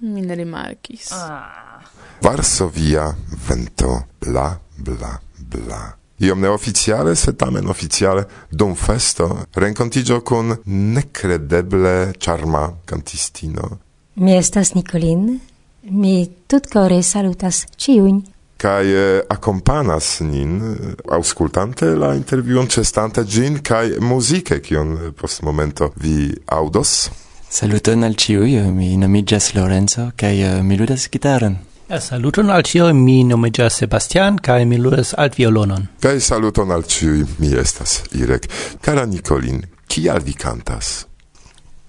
Mi 0.06 0.22
ne 0.22 0.36
rimarkis. 0.36 1.10
Ah. 1.12 1.82
Varsovia 2.22 3.10
vento 3.48 4.04
bla 4.22 4.60
bla 4.78 5.20
bla 5.38 6.05
iom 6.20 6.40
neoficiale, 6.40 7.16
se 7.16 7.34
tamen 7.34 7.68
oficiale 7.70 8.24
dum 8.52 8.76
festo 8.76 9.46
rencontigio 9.56 10.22
kun 10.22 10.56
necredeble 10.66 12.14
charma 12.20 12.70
cantistino. 12.86 13.78
Mi 14.16 14.38
estas 14.38 14.74
Nicolin, 14.74 15.40
mi 15.82 16.30
tutcore 16.48 17.04
salutas 17.04 17.66
ciun. 17.78 18.24
Kaj 18.58 18.86
eh, 18.88 19.22
akompanas 19.30 20.20
nin, 20.24 20.56
eh, 20.62 20.94
auscultante 21.12 21.86
la 21.96 22.14
intervion, 22.16 22.70
cestante 22.72 23.26
gin, 23.28 23.60
kaj 23.60 24.00
muzike, 24.00 24.62
kion 24.64 25.14
post 25.20 25.44
momento 25.44 25.92
vi 25.96 26.32
audos. 26.46 27.10
Saluton 27.50 28.04
al 28.04 28.16
ciui, 28.16 28.56
eh, 28.56 28.72
mi 28.72 28.96
nomigas 28.98 29.54
Lorenzo, 29.56 30.12
kaj 30.16 30.44
uh, 30.44 30.64
mi 30.64 30.78
ludas 30.78 31.10
gitaron. 31.12 31.58
Saluton 31.88 32.50
al 32.50 32.64
cioi, 32.64 32.94
mi 32.94 33.24
nomegia 33.24 33.70
Sebastian, 33.70 34.40
cae 34.42 34.66
mi 34.66 34.78
ludas 34.78 35.14
alt 35.14 35.36
violonon. 35.38 35.86
Saluton 36.18 36.72
al 36.72 36.84
cioi, 36.84 37.24
mi 37.38 37.54
estas 37.54 38.02
Irek. 38.12 38.48
Cara 38.82 39.06
Nicolin, 39.06 39.62
kial 39.88 40.24
vi 40.24 40.34
cantas? 40.34 41.06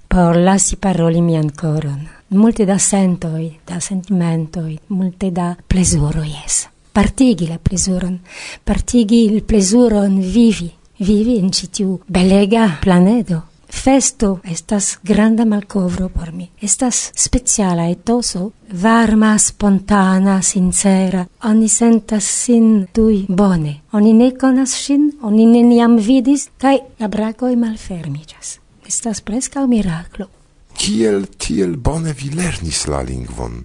Por 0.06 0.37
lasi 0.37 0.76
paroli 0.76 1.22
mian 1.22 1.48
coron. 1.50 2.06
Multe 2.28 2.66
da 2.66 2.76
sentoi, 2.78 3.59
da 3.64 3.80
sentimentoi, 3.80 4.78
multe 4.88 5.30
da 5.30 5.56
plesuro, 5.66 6.22
yes. 6.22 6.68
Partigi 6.92 7.48
la 7.48 7.59
plesuron, 7.59 8.20
partigi 8.64 9.24
il 9.24 9.42
plesuron 9.44 10.20
vivi, 10.20 10.72
vivi 10.98 11.38
in 11.38 11.50
citiu 11.50 12.00
belega 12.06 12.76
planedo 12.80 13.55
festo 13.76 14.40
estas 14.44 14.98
granda 15.02 15.44
malcovro 15.44 16.08
por 16.08 16.32
mi. 16.32 16.48
Estas 16.60 17.12
speciala 17.14 17.88
etoso, 17.88 18.52
varma, 18.72 19.38
spontana, 19.38 20.42
sincera. 20.42 21.26
Oni 21.44 21.68
sentas 21.68 22.24
sin 22.24 22.86
tui 22.92 23.24
bone. 23.28 23.82
Oni 23.92 24.12
ne 24.12 24.32
konas 24.34 24.74
sin, 24.86 25.12
oni 25.22 25.46
neniam 25.46 25.96
vidis, 25.96 26.48
kaj 26.58 26.78
la 26.98 27.08
brakoj 27.08 27.54
malfermiĝas. 27.56 28.58
Estas 28.86 29.20
preskaŭ 29.20 29.66
miraklo. 29.66 30.28
Kiel 30.76 31.26
tiel 31.38 31.76
bone 31.76 32.12
vi 32.12 32.30
lernis 32.34 32.86
la 32.86 33.02
lingvon? 33.02 33.64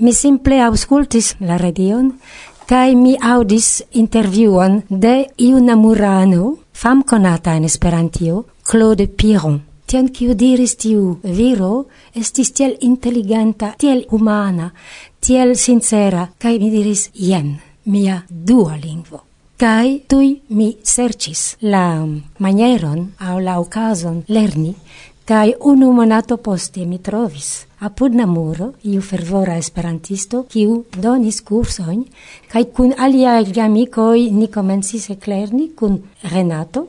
Mi 0.00 0.12
simple 0.16 0.60
aŭskultis 0.64 1.34
la 1.40 1.56
radion 1.60 2.12
kaj 2.70 2.94
mi 2.94 3.16
audis 3.22 3.82
intervjuon 3.98 4.82
de 4.88 5.24
iu 5.38 5.60
namurano 5.60 6.56
fam 6.80 7.02
conata 7.02 7.56
en 7.56 7.64
Esperantio, 7.64 8.46
Claude 8.62 9.06
Piron. 9.06 9.60
Tion 9.84 10.06
kiu 10.08 10.32
diris 10.34 10.78
tiu 10.80 11.18
viro 11.22 11.90
estis 12.16 12.54
tiel 12.56 12.78
inteligenta, 12.80 13.74
tiel 13.76 14.06
humana, 14.08 14.70
tiel 15.20 15.58
sincera, 15.60 16.24
kaj 16.40 16.54
mi 16.56 16.70
diris 16.72 17.10
jen, 17.12 17.58
mia 17.84 18.22
dua 18.30 18.78
lingvo. 18.80 19.20
Kai 19.60 20.00
tui 20.08 20.40
mi 20.56 20.70
sercis 20.80 21.58
la 21.60 22.00
manieron 22.38 23.10
au 23.28 23.38
la 23.44 23.60
occasion 23.60 24.22
lerni, 24.28 24.72
kai 25.28 25.52
unu 25.60 25.92
monato 25.92 26.38
poste 26.38 26.86
mi 26.86 26.98
trovis 26.98 27.66
Apud 27.80 28.14
la 28.14 28.26
muro, 28.26 28.74
iu 28.84 29.00
fervora 29.00 29.54
esperantisto, 29.56 30.42
kiu 30.52 30.82
donis 31.00 31.38
kursoin, 31.40 32.02
kaj 32.52 32.66
kun 32.76 32.92
aliaj 32.92 33.46
geamikoj 33.56 34.26
ni 34.36 34.50
komencis 34.52 35.08
eklerni 35.14 35.70
kun 35.78 35.96
Renato, 36.28 36.82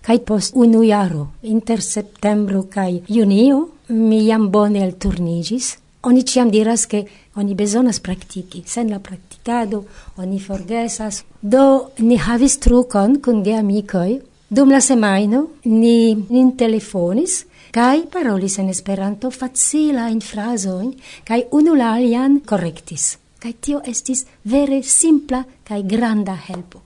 kaj 0.00 0.18
post 0.24 0.56
unu 0.56 0.80
jaro, 0.88 1.26
inter 1.42 1.84
septembro 1.84 2.64
kaj 2.72 3.02
junio, 3.12 3.60
mi 3.88 4.22
jam 4.24 4.48
bone 4.48 4.80
elturniĝis. 4.86 5.76
Oni 6.08 6.24
ciam 6.24 6.48
diras 6.50 6.86
che 6.88 7.04
oni 7.36 7.54
besonas 7.54 8.00
praktiki, 8.00 8.64
sen 8.66 8.88
la 8.90 8.98
praktikado 8.98 9.84
oni 10.16 10.40
forgesas. 10.40 11.22
Do 11.42 11.92
ni 11.98 12.16
havis 12.16 12.56
trukon 12.58 13.20
kun 13.20 13.44
geamikoj, 13.44 14.18
dum 14.48 14.72
la 14.72 14.80
semaino 14.80 15.46
ni 15.64 16.14
nin 16.30 16.56
telefonis, 16.56 17.44
kai 17.72 18.04
parolis 18.12 18.58
en 18.58 18.68
Esperanto 18.68 19.30
facila 19.30 20.10
en 20.10 20.20
frazoin 20.20 20.92
kai 21.24 21.46
unu 21.50 21.74
la 21.74 21.94
alian 21.94 22.40
correctis. 22.40 23.18
kai 23.42 23.54
tio 23.60 23.80
estis 23.84 24.26
vere 24.44 24.82
simpla 24.82 25.44
kai 25.64 25.82
granda 25.82 26.36
helpo. 26.48 26.82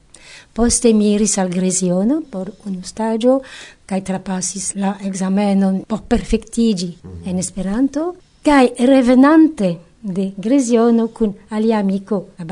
Poste 0.55 0.93
mi 0.95 1.13
iris 1.15 1.37
al 1.39 1.51
Gresiono 1.51 2.23
por 2.31 2.53
unu 2.65 2.81
stagio 2.83 3.43
kai 3.85 4.01
trapassis 4.01 4.75
la 4.75 4.97
examenon 5.03 5.83
por 5.89 6.03
perfektigi 6.03 6.97
en 7.25 7.39
Esperanto 7.39 8.15
kai 8.43 8.73
revenante 8.79 9.79
de 10.01 10.33
Gresiono 10.37 11.09
kun 11.09 11.35
alia 11.51 11.79
amiko, 11.79 12.29
la 12.39 12.45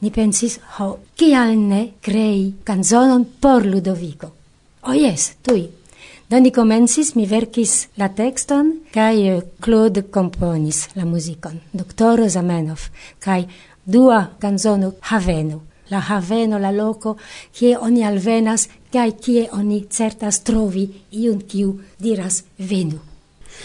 ni 0.00 0.10
pensis, 0.10 0.58
ho, 0.78 0.98
kial 1.14 1.56
ne 1.56 1.92
crei 2.00 2.54
canzonon 2.64 3.24
por 3.40 3.64
Ludovico? 3.64 4.32
Oh 4.82 4.92
yes, 4.92 5.36
tui, 5.42 5.68
Do 6.30 6.40
ni 6.40 6.50
komencis, 6.50 7.14
mi 7.14 7.22
verkis 7.26 7.86
la 7.96 8.08
tekston, 8.08 8.72
kaj 8.94 9.20
eh, 9.28 9.42
Claude 9.62 10.02
componis 10.10 10.88
la 10.98 11.04
muzikon, 11.06 11.60
Dr. 11.72 12.24
Zamenhof, 12.28 12.88
kaj 13.22 13.44
dua 13.84 14.24
canzono 14.40 14.92
Havenu. 15.00 15.60
La 15.90 16.00
haveno, 16.00 16.58
la 16.58 16.72
loco, 16.74 17.12
kie 17.54 17.76
oni 17.78 18.02
alvenas, 18.04 18.66
kaj 18.90 19.12
kie 19.22 19.44
oni 19.52 19.84
certas 19.86 20.40
trovi 20.42 20.88
iun 21.12 21.44
kiu 21.46 21.76
diras 22.02 22.42
venu. 22.58 22.98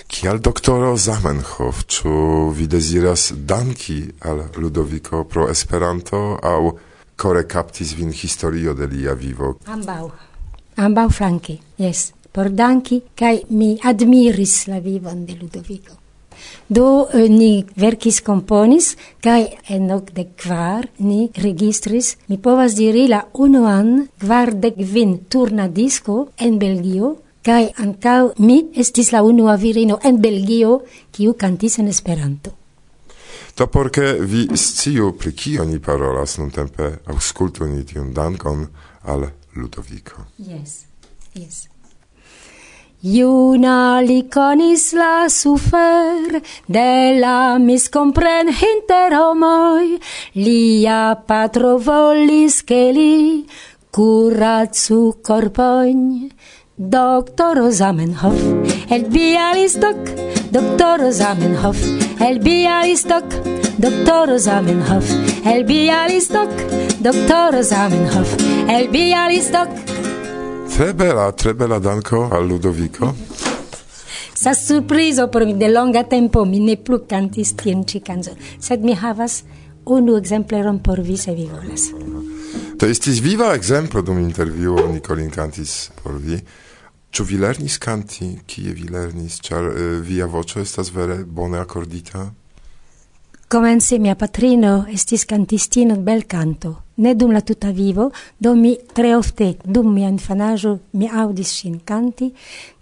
Kial 0.08 0.38
doktoro 0.38 0.93
Zamenhof, 0.97 1.82
ĉu 1.89 2.13
vi 2.54 2.67
deziras 2.69 3.32
danki 3.34 4.04
al 4.21 4.45
Ludoviko 4.62 5.24
pro 5.24 5.50
Esperanto 5.50 6.38
aŭ 6.38 6.76
kore 7.17 7.47
kaptis 7.47 7.97
vin 7.97 8.13
historio 8.13 8.78
de 8.78 8.86
lia 8.86 9.17
vivo? 9.17 9.56
Ambau. 9.65 10.12
Ambau 10.78 11.10
flanke, 11.10 11.58
yes 11.78 12.12
por 12.32 12.50
danki 12.50 13.02
kai 13.15 13.44
mi 13.50 13.78
admiris 13.84 14.67
la 14.67 14.80
vivon 14.80 15.26
de 15.26 15.36
Ludovico. 15.39 15.98
Do 16.67 17.08
eh, 17.13 17.30
ni 17.30 17.65
verkis 17.76 18.22
komponis 18.22 18.96
kai 19.22 19.58
en 19.70 19.88
de 20.13 20.26
kvar 20.36 20.88
ni 20.98 21.30
registris, 21.36 22.17
mi 22.28 22.38
povas 22.38 22.76
diri 22.76 23.08
la 23.08 23.26
unuan 23.34 24.08
kvardek 24.20 24.76
kvin 24.76 25.20
turna 25.30 25.67
disko 25.67 26.30
en 26.38 26.58
Belgio 26.60 27.17
kai 27.44 27.72
ankaŭ 27.78 28.34
mi 28.38 28.58
estis 28.76 29.12
la 29.12 29.24
unua 29.24 29.56
virino 29.56 30.00
en 30.04 30.22
Belgio 30.22 30.82
kiu 31.12 31.34
kantis 31.34 31.80
en 31.80 31.88
Esperanto. 31.88 32.52
To 33.56 33.67
porke 33.67 34.13
vi 34.20 34.48
sciu 34.56 35.12
pri 35.17 35.34
kio 35.34 35.65
ni 35.65 35.80
parolas 35.80 36.38
nuntempe, 36.38 37.02
auskultu 37.06 37.67
ni 37.67 37.84
tiun 37.84 38.13
dankon 38.13 38.67
al 39.04 39.28
Ludovico. 39.56 40.26
Yes, 40.38 40.86
yes. 41.36 41.70
Iuna 43.01 43.97
li 44.05 44.27
conis 44.29 44.91
la 44.93 45.25
sufer 45.25 46.37
de 46.69 47.17
la 47.17 47.57
miscompren 47.57 48.51
inter 48.53 49.15
homoi, 49.17 49.97
lia 50.37 51.17
patro 51.25 51.79
volis 51.79 52.61
che 52.61 52.91
li 52.93 53.47
curatsu 53.89 55.17
corpoin. 55.25 56.29
Doctor 56.77 57.71
Zamenhof, 57.71 58.37
el 58.89 59.05
Bialystok, 59.09 59.97
Doctor 60.51 61.11
Zamenhof, 61.11 61.77
el 62.21 62.37
Bialystok, 62.39 63.25
Doctor 63.77 64.39
Zamenhof, 64.39 65.09
el 65.45 65.63
Bialystok, 65.63 66.49
Doctor 66.99 67.63
Zamenhof, 67.63 68.35
el 68.69 68.89
Bialystok, 68.89 69.90
Tre 70.82 70.96
bella, 70.96 71.32
tre 71.32 71.54
bella 71.54 71.78
danko 71.78 72.28
al 72.32 72.48
Ludovico. 72.48 73.13
Sa 74.34 74.56
surprizo 74.56 75.30
por 75.30 75.46
mi 75.46 75.54
de 75.54 75.67
longa 75.70 76.04
tempo 76.06 76.44
mi 76.44 76.58
ne 76.60 76.76
plu 76.76 77.06
cantis 77.06 77.54
tien 77.54 77.86
ci 77.86 78.02
canzon, 78.02 78.34
sed 78.58 78.82
mi 78.82 78.96
havas 78.96 79.44
unu 79.86 80.15
exempleron 80.17 80.80
por 80.82 81.00
vi 81.02 81.17
se 81.17 81.36
vi 81.36 81.46
volas. 81.46 81.94
To 82.80 82.88
estis 82.88 83.22
viva 83.22 83.54
exemplo 83.54 84.02
dum 84.02 84.17
intervjuo 84.17 84.88
Nicolin 84.88 85.30
cantis 85.30 85.91
por 86.02 86.17
vi. 86.17 86.41
Ĉu 87.12 87.24
vi 87.30 87.38
lernis 87.38 87.78
canti, 87.78 88.39
kie 88.48 88.74
vi 88.74 88.89
lernis, 88.89 89.38
ĉar 89.38 89.67
uh, 89.70 90.02
via 90.02 90.26
voĉo 90.26 90.65
estas 90.65 90.89
vere 90.96 91.22
bone 91.26 91.62
akordita? 91.62 92.32
Comence 93.51 93.97
mia 93.99 94.15
patrino 94.15 94.85
estis 94.87 95.25
cantistino 95.27 95.97
bel 95.99 96.21
canto, 96.23 96.69
ne 97.03 97.11
dum 97.15 97.33
la 97.35 97.41
tuta 97.41 97.73
vivo, 97.75 98.05
do 98.37 98.53
mi 98.55 98.77
tre 98.93 99.13
ofte, 99.13 99.57
dum 99.61 99.91
mia 99.91 100.07
infanaggio, 100.07 100.77
mi 100.91 101.09
audis 101.11 101.51
sin 101.57 101.81
canti, 101.83 102.29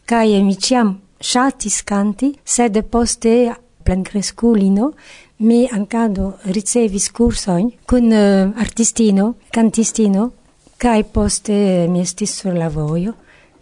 cae 0.06 0.44
mi 0.44 0.54
ciam 0.60 0.94
shatis 1.18 1.82
canti, 1.82 2.36
sed 2.44 2.78
poste 2.86 3.34
plen 3.82 4.04
cresculino 4.04 4.94
mi 5.38 5.66
ancado 5.66 6.38
ricevis 6.54 7.10
cursoin 7.10 7.72
cun 7.88 8.14
uh, 8.14 8.54
artistino, 8.62 9.40
cantistino, 9.50 10.32
cae 10.78 11.02
poste 11.04 11.88
mi 11.90 12.06
estis 12.06 12.44
sur 12.44 12.54
la 12.54 12.70
voio, 12.70 13.16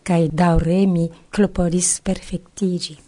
cae 0.04 0.28
daure 0.28 0.84
mi 0.86 1.08
clopodis 1.32 2.02
perfectigi. 2.04 3.00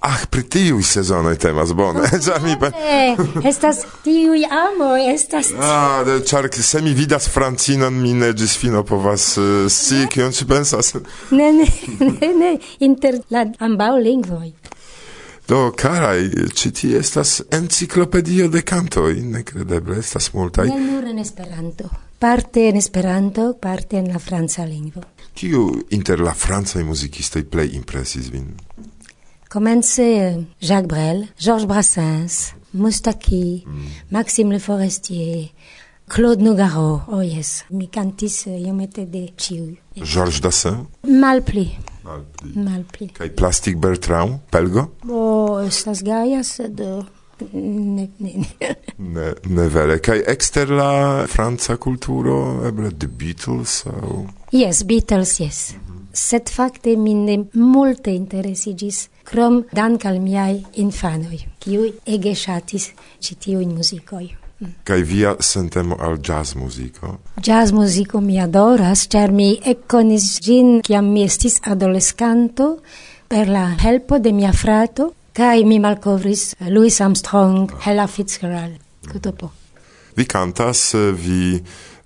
Ach, 0.00 0.26
pri 0.30 0.42
tiuj 0.42 0.82
sezonoj 0.82 1.38
temas, 1.38 1.72
bone. 1.72 2.04
Ah, 2.04 2.18
ĉar 2.24 2.42
mi 2.44 2.54
pe... 2.60 2.70
estas 3.48 3.82
tiuj 4.04 4.44
amoj, 4.44 5.00
estas... 5.14 5.50
Ah, 5.58 6.04
ĉar 6.26 6.48
se 6.52 6.82
mi 6.82 6.92
vidas 6.94 7.28
Francinon, 7.32 7.96
mi 8.02 8.12
ne 8.14 8.32
ĝis 8.32 8.58
fino 8.60 8.84
povas 8.84 9.36
eh, 9.36 9.40
uh, 9.40 9.72
scii, 9.72 10.06
kion 10.12 10.32
ci 10.32 10.46
pensas. 10.46 10.94
ne, 11.30 11.52
ne, 11.52 11.66
ne, 11.98 12.32
ne, 12.34 12.52
inter 12.78 13.20
la 13.30 13.46
ambaŭ 13.58 13.96
lingvoj. 14.02 14.52
Do, 15.48 15.72
caraj, 15.78 16.30
ci 16.54 16.72
ti 16.74 16.94
estas 16.98 17.40
enciclopedio 17.50 18.48
de 18.48 18.62
cantoi, 18.66 19.20
necredeble, 19.22 19.98
estas 19.98 20.32
multaj. 20.34 20.66
Ne 20.68 20.80
nur 20.80 21.06
en 21.06 21.18
Esperanto, 21.22 21.90
parte 22.18 22.68
en 22.68 22.76
Esperanto, 22.76 23.52
parte 23.60 23.96
en 23.96 24.10
la 24.12 24.18
franca 24.18 24.66
lingvo. 24.66 25.04
Kiu 25.36 25.68
inter 25.94 26.20
la 26.20 26.34
francaj 26.34 26.82
muzikistoj 26.82 27.44
plej 27.52 27.76
impresis 27.78 28.32
vin? 28.32 28.50
Komence 29.48 29.98
eh, 29.98 30.36
Jacques 30.60 30.88
Brel, 30.88 31.26
Georges 31.38 31.66
Brassens, 31.66 32.54
Moustaki, 32.74 33.64
Maxime 34.10 34.52
Le 34.52 34.58
Forestier, 34.58 35.52
Claude 36.08 36.40
Nougaro, 36.40 37.02
oh 37.08 37.22
yes, 37.22 37.64
mi 37.70 37.88
cantis 37.88 38.46
eh, 38.46 38.60
iomete 38.60 39.06
de 39.10 39.26
ciu. 39.36 39.76
Georges 39.96 40.40
Dassin? 40.40 40.84
Malpli, 41.02 41.70
malpli. 42.54 43.08
Kai 43.16 43.30
Plastic 43.30 43.78
Bertrand? 43.78 44.38
Pelgo? 44.50 44.92
O, 45.08 45.58
estas 45.66 46.02
gaia, 46.06 46.44
sed 46.46 46.80
eh, 46.80 47.00
ne, 47.52 48.10
ne, 48.18 48.34
ne. 48.42 48.74
Ne, 49.16 49.34
ne 49.44 49.66
vere. 49.68 49.98
Kai 50.00 50.22
exter 50.30 50.70
la 50.72 51.26
franca 51.28 51.76
kulturo, 51.76 52.64
eble 52.66 52.94
The 52.96 53.10
Beatles, 53.10 53.82
au... 53.90 54.24
Yes, 54.54 54.84
Beatles, 54.88 55.38
yes. 55.42 55.74
sed 56.16 56.48
fakte 56.50 56.96
min 56.96 57.24
ne 57.24 57.36
multe 57.52 58.14
interesigis, 58.14 59.08
krom 59.28 59.64
dank 59.72 60.06
al 60.08 60.18
miai 60.22 60.62
infanoi, 60.82 61.42
kiui 61.60 61.92
ege 62.16 62.34
shatis 62.34 62.90
citiuin 63.20 63.74
muzicoi. 63.76 64.30
Mm. 64.60 64.72
Kaj 64.88 65.02
via 65.04 65.34
sentemo 65.40 65.98
al 66.00 66.16
jazz 66.24 66.54
muziko? 66.56 67.18
Jazz 67.44 67.74
muziko 67.76 68.22
mi 68.24 68.40
adoras, 68.40 69.04
ĉar 69.12 69.32
mi 69.32 69.50
ekkonis 69.60 70.30
ĝin 70.40 70.80
kiam 70.86 71.12
mi 71.12 71.26
estis 71.28 71.60
adolescanto 71.68 72.70
per 73.28 73.52
la 73.52 73.66
helpo 73.82 74.18
de 74.18 74.32
mia 74.32 74.54
frato 74.56 75.10
kaj 75.36 75.64
mi 75.68 75.78
malkovris 75.78 76.54
Louis 76.70 77.00
Armstrong, 77.00 77.70
Hella 77.84 78.06
Fitzgerald. 78.06 78.80
Kutopo. 79.12 79.50
Vi 80.16 80.24
kantas, 80.24 80.94
vi 80.94 81.60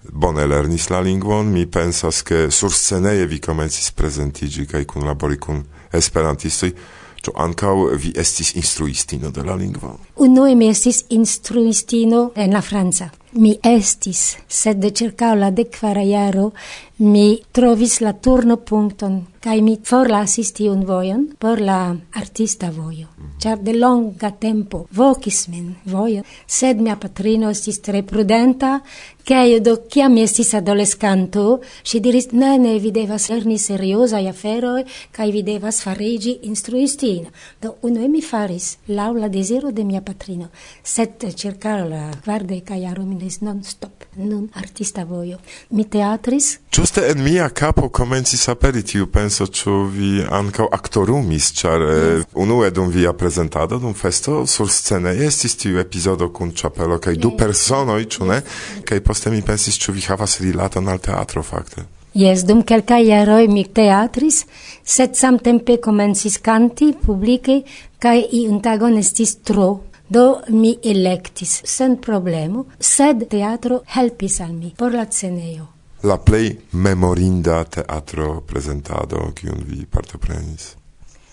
bone 0.08 0.46
lernis 0.46 0.88
la 0.90 1.00
lingvon, 1.00 1.52
mi 1.52 1.66
pensas 1.66 2.22
ke 2.22 2.48
sursceneje 2.50 3.26
vi 3.26 3.40
komencis 3.40 3.90
prezentiĝi 3.96 4.66
kaj 4.70 4.84
kunlabori 4.88 5.38
kun 5.38 5.62
esperantistoj, 5.92 6.72
ĉu 7.20 7.34
ankaŭ 7.36 7.74
vi 8.00 8.14
estis 8.16 8.54
instruistino 8.56 9.30
de 9.30 9.44
la 9.44 9.56
lingvo? 9.60 9.98
Unue 10.20 10.54
mi 10.54 10.66
estis 10.68 11.06
instruistino 11.08 12.32
en 12.34 12.52
la 12.52 12.60
Franza. 12.60 13.06
Mi 13.32 13.54
estis, 13.64 14.36
sed 14.48 14.84
circa 14.92 15.30
la 15.34 15.48
decvara 15.50 16.02
iaro, 16.04 16.50
mi 16.98 17.40
trovis 17.56 18.00
la 18.04 18.12
turno 18.12 18.58
punkton 18.70 19.22
kaj 19.40 19.60
mi 19.64 19.78
forlasis 19.88 20.52
tiun 20.52 20.82
vojon 20.84 21.22
por 21.40 21.60
la 21.64 21.96
artista 22.20 22.68
vojo. 22.70 23.06
Char 23.40 23.58
de 23.64 23.72
longa 23.72 24.30
tempo 24.30 24.82
vokis 24.92 25.46
min 25.48 25.74
vojo, 25.84 26.22
sed 26.46 26.80
mia 26.80 26.96
patrino 27.00 27.48
estis 27.50 27.80
tre 27.80 28.02
prudenta, 28.02 28.80
kaj 29.24 29.60
do 29.64 29.76
kiam 29.88 30.12
mi 30.12 30.26
estis 30.26 30.52
adolescanto, 30.54 31.60
si 31.84 32.00
diris, 32.04 32.32
ne, 32.32 32.58
ne, 32.58 32.76
vi 32.78 32.92
devas 32.92 33.30
lerni 33.30 33.56
seriozaj 33.58 34.28
aferoj 34.28 34.84
kaj 35.16 35.30
vi 35.32 35.42
devas 35.42 35.80
farigi 35.84 36.36
instruistino. 36.42 37.32
Do 37.62 37.76
unue 37.82 38.08
mi 38.08 38.20
faris 38.20 38.76
laula 38.88 39.20
la 39.20 39.28
deziro 39.28 39.72
de 39.72 39.84
mia 39.84 40.02
patrino, 40.10 40.50
sed 40.82 41.28
circa 41.34 41.76
la 41.84 42.08
quarde 42.24 42.62
ca 42.66 42.74
iaromines 42.74 43.38
non 43.46 43.62
stop, 43.62 44.06
nun 44.16 44.48
artista 44.58 45.04
voio. 45.04 45.38
Mi 45.68 45.86
teatris? 45.88 46.58
Giuste 46.70 47.06
en 47.08 47.22
mia 47.22 47.48
capo 47.48 47.88
comencis 47.88 48.48
aperi 48.48 48.82
tiu 48.82 49.06
penso, 49.10 49.46
ciu 49.46 49.86
vi 49.90 50.24
ancau 50.26 50.66
actorumis, 50.70 51.52
char 51.54 51.82
eh, 51.82 52.00
yes. 52.18 52.26
unue 52.32 52.70
dum 52.70 52.90
via 52.90 53.12
presentado, 53.12 53.78
dum 53.78 53.94
festo, 53.94 54.44
sur 54.46 54.70
scene 54.70 55.14
estis 55.26 55.56
tiu 55.60 55.78
episodo 55.78 56.30
cun 56.30 56.52
chapelo, 56.54 56.98
cae 56.98 57.14
yes. 57.14 57.22
du 57.22 57.34
personoi, 57.38 58.08
ciu 58.10 58.26
ne, 58.26 58.42
yes. 58.82 59.06
poste 59.06 59.30
mi 59.30 59.42
pensis, 59.42 59.78
ciu 59.78 59.94
vi 59.94 60.04
havas 60.08 60.40
rilaton 60.42 60.88
al 60.88 61.00
teatro, 61.00 61.42
facte. 61.46 61.86
Yes, 62.12 62.42
dum 62.42 62.64
quelcae 62.66 63.04
ieroi 63.06 63.46
mi 63.46 63.62
teatris, 63.70 64.42
sed 64.82 65.14
samtempe 65.14 65.78
comensis 65.78 66.40
canti 66.42 66.90
publice, 66.98 67.60
cae 68.02 68.24
iun 68.40 68.58
tagon 68.64 68.98
estis 68.98 69.36
tro 69.46 69.68
Do 70.10 70.40
mi 70.48 70.72
electis 70.82 71.60
sen 71.64 72.00
problemo, 72.02 72.64
sed 72.80 73.28
teatro 73.30 73.76
helpis 73.94 74.40
al 74.40 74.56
mi 74.56 74.72
por 74.76 74.94
la 74.94 75.04
scenejo. 75.06 75.68
La 76.02 76.16
plei 76.18 76.50
memorinda 76.72 77.60
teatro 77.64 78.40
presentado, 78.40 79.28
kiun 79.38 79.62
vi 79.68 79.86
partoprenis. 79.86 80.74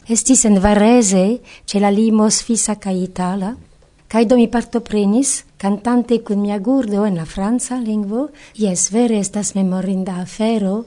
Estis 0.07 0.45
en 0.45 0.61
Varese, 0.61 1.39
ce 1.65 1.79
la 1.79 1.89
limo 1.89 2.29
sfisa 2.29 2.75
ca 2.75 2.93
itala, 2.93 3.55
Kaj 4.07 4.23
do 4.23 4.37
mi 4.39 4.45
partoprenis, 4.47 5.43
cantante 5.57 6.21
kun 6.23 6.39
mia 6.39 6.61
gurdo 6.63 7.03
en 7.05 7.17
la 7.17 7.25
franca 7.25 7.75
lingvo, 7.75 8.29
yes 8.55 8.91
vere 8.93 9.17
estas 9.19 9.55
memorinda 9.55 10.21
afero, 10.21 10.85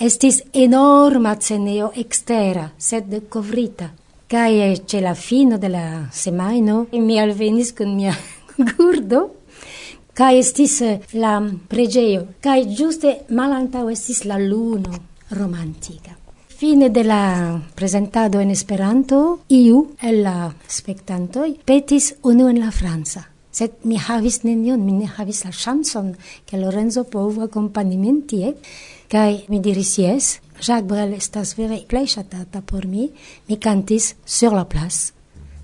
estis 0.00 0.40
enorma 0.52 1.36
ceneo 1.36 1.92
extera, 1.94 2.70
sed 2.78 3.28
covrita 3.28 3.92
Kai 4.30 4.82
ce 4.86 5.00
la 5.00 5.14
fino 5.14 5.58
de 5.58 5.68
la 5.68 6.06
semaino 6.12 6.86
mi 6.92 7.18
alvenis 7.18 7.72
kun 7.72 7.94
mia 7.94 8.14
gurdo. 8.76 9.20
Kai 10.14 10.38
estis 10.38 10.80
eh, 10.82 11.00
la 11.12 11.40
pregeio 11.68 12.26
kai 12.40 12.66
giuste 12.66 13.24
malantau 13.28 13.88
estis 13.90 14.24
la 14.24 14.38
luno 14.38 14.92
romantica 15.30 16.14
fine 16.60 16.90
de 16.90 17.04
la 17.04 17.58
presentado 17.74 18.38
en 18.38 18.50
Esperanto 18.50 19.40
iu 19.48 19.94
el 20.02 20.20
la 20.22 20.52
spectantoi 20.68 21.54
petis 21.64 22.14
unu 22.22 22.48
en 22.48 22.60
la 22.60 22.70
Franza 22.70 23.29
Sed 23.50 23.82
mi 23.84 23.98
havis 23.98 24.42
nenion, 24.46 24.82
mi 24.84 24.92
ne 24.92 25.08
havis 25.10 25.44
la 25.44 25.50
chanson 25.50 26.14
che 26.46 26.58
Lorenzo 26.58 27.04
povu 27.04 27.42
akompaniment 27.42 28.26
tie. 28.30 28.54
Kaj 29.10 29.48
mi 29.50 29.58
diris 29.60 29.96
yes, 29.98 30.38
Jacques 30.60 30.86
Brel 30.86 31.14
estas 31.16 31.56
vere 31.58 31.80
plei 31.86 32.06
chatata 32.06 32.62
por 32.62 32.86
mi. 32.86 33.10
Mi 33.48 33.58
cantis 33.58 34.14
sur 34.24 34.54
la 34.54 34.64
place, 34.64 35.12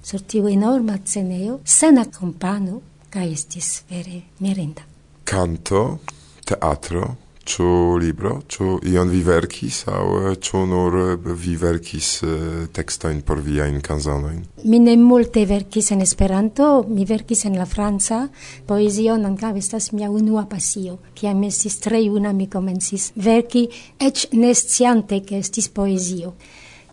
sur 0.03 0.22
tiu 0.22 0.49
enorma 0.49 0.99
ceneo, 1.05 1.61
sen 1.64 1.99
accompano, 1.99 2.81
ca 3.09 3.22
estis 3.22 3.85
vere 3.88 4.22
mirinda. 4.40 4.83
Canto, 5.25 6.01
teatro, 6.44 7.26
Ĉu 7.47 7.67
libro, 8.03 8.41
ĉu 8.51 8.81
ion 8.91 9.11
vi 9.13 9.21
verkis 9.23 9.85
au 9.87 10.17
eh, 10.19 10.33
ĉu 10.43 10.65
nur 10.67 10.97
eh, 10.99 11.29
vi 11.43 11.53
verkis 11.61 12.09
eh, 12.27 12.65
tekstojn 12.75 13.21
por 13.29 13.39
viajn 13.39 13.79
kanzonojn? 13.87 14.41
Mi 14.67 14.81
ne 14.83 14.97
multe 14.99 15.45
verkis 15.47 15.93
en 15.95 16.03
Esperanto, 16.03 16.83
mi 16.89 17.07
verkis 17.07 17.45
en 17.47 17.55
la 17.55 17.69
franca. 17.71 18.25
Poezio 18.67 19.15
ankaŭ 19.15 19.53
estas 19.63 19.93
mia 19.95 20.11
unua 20.11 20.49
pasio. 20.51 20.99
Kiam 21.15 21.47
estis 21.47 21.79
tre 21.87 22.03
juna 22.03 22.35
mi 22.35 22.51
komencis 22.51 23.13
verki 23.15 23.69
eĉ 24.03 24.27
ne 24.35 24.51
sciante 24.55 25.23
ke 25.23 25.39
estis 25.39 25.71
poezio. 25.71 26.35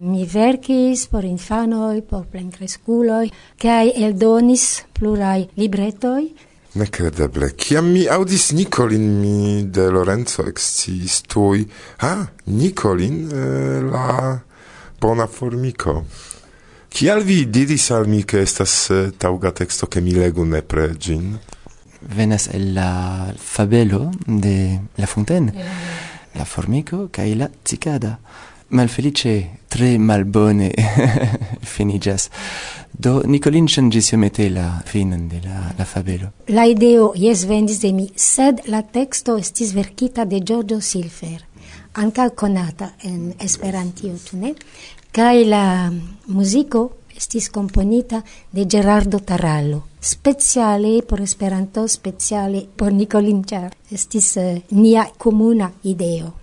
Mi 0.05 0.27
verkis 0.29 1.07
por 1.09 1.25
infanoj, 1.25 2.03
por 2.05 2.29
plenkreskuloj 2.29 3.25
kaj 3.57 3.93
eldonis 4.05 4.83
plurai 4.93 5.47
libretoj 5.57 6.27
Necredeble. 6.73 7.51
Ciam 7.55 7.91
mi 7.93 8.07
audis 8.09 8.51
Nicolin 8.51 9.19
mi 9.19 9.63
de 9.69 9.89
Lorenzo 9.89 10.45
exis 10.49 11.21
tui... 11.21 11.67
Ha, 11.97 12.11
ah, 12.11 12.31
Nicolin, 12.45 13.29
eh, 13.29 13.81
la 13.81 14.41
bona 14.99 15.27
formico. 15.27 16.05
Cial 16.89 17.23
vi 17.23 17.49
diris 17.49 17.91
al 17.91 18.07
mi 18.07 18.23
che 18.25 18.41
estas 18.41 18.89
eh, 18.89 19.13
tauga 19.17 19.51
texto 19.51 19.87
che 19.87 20.01
mi 20.01 20.13
legu 20.13 20.43
ne 20.43 20.61
pre 20.61 20.97
gin? 20.97 21.39
Venas 21.99 22.47
el 22.47 22.73
la 22.73 23.33
fabelo 23.37 24.09
de 24.25 24.79
La 24.95 25.05
Fontaine. 25.05 25.51
Yeah. 25.53 25.65
La 26.33 26.45
formico 26.45 27.07
cae 27.11 27.35
la 27.35 27.49
cicada. 27.63 28.17
Cicada. 28.17 28.52
malfelice 28.73 29.33
tre 29.69 29.97
malbone 29.97 30.71
finigas. 31.73 32.29
Do 32.93 33.21
Nicolin 33.25 33.67
ŝanĝis 33.67 34.11
iomete 34.13 34.49
la 34.53 34.67
finen 34.85 35.27
de 35.29 35.39
la, 35.45 35.71
la 35.77 35.85
fabelo. 35.85 36.29
La 36.47 36.65
ideo 36.69 37.13
jes 37.17 37.45
vendis 37.49 37.79
de 37.81 37.93
mi, 37.93 38.09
sed 38.15 38.65
la 38.67 38.83
texto 38.83 39.37
estis 39.41 39.73
verkita 39.73 40.25
de 40.25 40.41
Giorgio 40.45 40.81
Silfer, 40.81 41.39
anca 41.93 42.29
conata 42.29 42.93
en 43.03 43.33
Esperantio, 43.39 44.13
tu 44.29 44.37
ne? 44.37 44.53
Kaj 45.13 45.45
la 45.45 45.65
musico 46.27 46.89
estis 47.15 47.49
componita 47.49 48.23
de 48.51 48.67
Gerardo 48.69 49.19
Tarallo. 49.19 49.83
Speciale 50.01 51.01
por 51.07 51.21
Esperanto, 51.21 51.87
speciale 51.87 52.67
por 52.75 52.91
Nicolin, 52.91 53.43
Char. 53.45 53.73
estis 53.91 54.35
uh, 54.37 54.61
nia 54.71 55.09
comuna 55.17 55.71
ideo. 55.83 56.42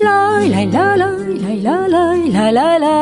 la 0.00 0.40
la 0.46 0.64
la 0.64 0.94
la 0.96 1.52
la 1.56 1.76
la 1.88 2.48
la. 2.48 2.78
La 2.78 2.98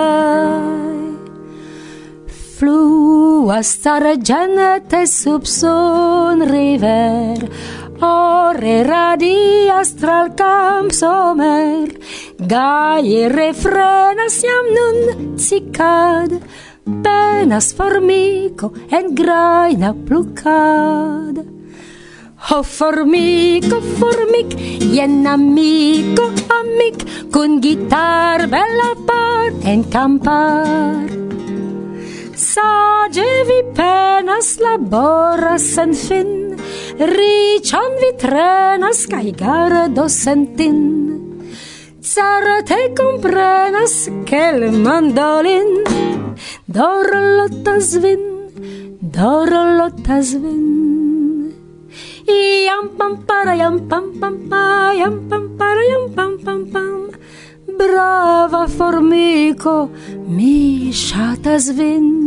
Fluas 2.56 3.66
sargenete 3.82 5.06
sub 5.06 5.46
son 5.46 6.40
river 6.40 7.36
Ore 8.00 8.82
radias 8.84 9.94
tral 10.00 10.34
camp 10.34 10.90
somer 10.92 11.88
Gaie 12.38 13.28
refrenas 13.28 14.40
jam 14.40 14.66
nun 14.76 15.36
cicad 15.36 16.30
Penas 16.86 17.74
formico 17.74 18.72
en 18.90 19.14
graina 19.14 19.92
plucad. 19.92 21.34
Ho 22.48 22.62
formico, 22.62 23.80
formic, 23.98 24.52
jen 24.78 25.26
amico, 25.26 26.30
amic, 26.60 27.02
cun 27.32 27.58
guitar 27.60 28.46
bella 28.46 28.92
par 29.04 29.50
en 29.64 29.82
campar. 29.90 31.10
Sage 32.36 33.26
vi 33.48 33.58
penas 33.74 34.60
laboras 34.62 35.66
sen 35.74 35.92
fin, 35.92 36.54
ricion 37.16 37.98
vi 37.98 38.12
trenas 38.22 39.02
cae 39.10 39.34
gardo 39.34 40.06
sentin. 40.06 40.80
Certe 42.00 42.94
comprenas 42.94 44.08
che 44.24 44.44
il 44.54 44.70
mandolin 44.70 45.82
dorlotas 46.66 47.96
vin, 47.98 48.22
dorlotas 49.00 50.36
vin. 50.38 50.85
Iam 52.28 52.88
pam 52.98 53.16
para 53.26 53.54
iam 53.56 53.78
pam 53.88 54.12
pam 54.20 54.36
pa 54.50 54.92
iam 54.94 55.28
pam 55.28 55.44
para 55.58 55.82
iam 55.90 56.10
pam 56.16 56.38
pam 56.44 56.60
pam 56.72 57.10
Brava 57.78 58.66
formico 58.68 59.90
mi 60.26 60.92
shatas 60.92 61.68
vin. 61.76 62.26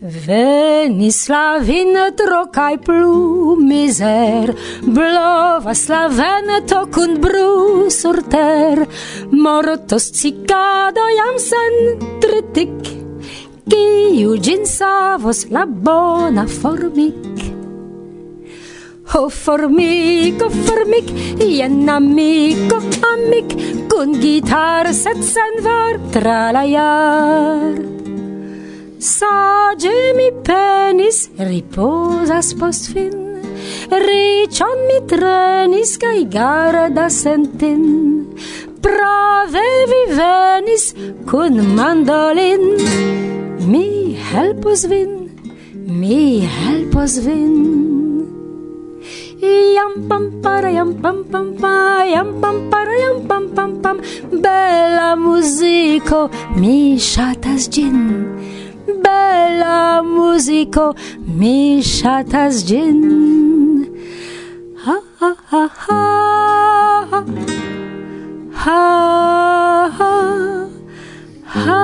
Venis 0.00 1.28
la 1.28 1.58
vinetro 1.58 2.42
kaj 2.52 2.76
plu 2.86 3.56
miser. 3.58 4.52
Blovas 4.82 5.88
la 5.88 6.06
veneto 6.18 6.84
kun 6.94 7.16
bru 7.20 7.90
sur 7.90 8.20
ter, 8.34 8.84
mortos 9.32 10.10
cicado 10.12 11.08
jam 11.18 11.40
sen 11.48 11.74
tritik, 12.20 12.76
kiu 13.70 14.36
gin 14.36 14.66
savos 14.66 15.46
la 15.50 15.64
bona 15.66 16.46
formic. 16.46 17.45
Ho 19.12 19.28
formico, 19.30 20.50
formic, 20.50 21.06
jen 21.38 21.88
amico, 21.88 22.80
amic, 23.12 23.54
cun 23.88 24.14
gitar 24.20 24.92
set 24.92 25.22
sen 25.22 25.62
var 25.62 25.94
tralaiar. 26.10 27.76
Sage 28.98 29.94
mi 30.18 30.30
penis, 30.42 31.30
riposas 31.38 32.52
post 32.58 32.90
fin, 32.92 33.14
ricion 34.06 34.82
mi 34.88 34.98
trenis, 35.06 35.96
cae 36.02 36.24
garda 36.36 37.06
sentin. 37.08 37.84
Prave 38.82 39.68
vi 39.92 40.02
venis, 40.18 40.90
cun 41.30 41.62
mandolin, 41.78 42.66
mi 43.70 44.18
helpos 44.32 44.88
vin, 44.90 45.30
mi 45.86 46.42
helpos 46.58 47.20
vin. 47.22 47.95
Iam 49.46 49.92
pam 50.08 50.24
para 50.42 50.70
iam 50.76 50.90
pam 51.02 51.18
pam 51.32 51.46
pa 51.62 51.74
iam 52.14 52.28
pam 52.42 52.56
para 52.70 52.94
iam 53.04 53.18
pam 53.28 53.44
pam 53.56 53.70
pam. 53.82 53.96
Bella 54.44 55.08
musico 55.24 56.20
mi 56.60 56.98
shatas 57.10 57.62
gin. 57.74 57.98
Bella 59.04 60.02
musico 60.02 60.94
mi 61.38 61.82
ŝatas 61.82 62.64
ĝin 62.68 63.00
Ha 64.84 64.96
ha 65.20 65.32
ha. 65.50 65.64
Ha 67.10 67.22
ha 68.62 68.80
ha 69.96 69.96
ha. 69.98 70.12
Ha 71.54 71.82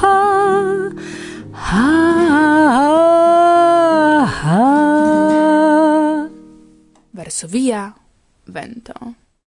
ha 0.00 0.16
ha. 1.66 3.05
Varsovia 7.26 7.92
vento. 8.46 9.25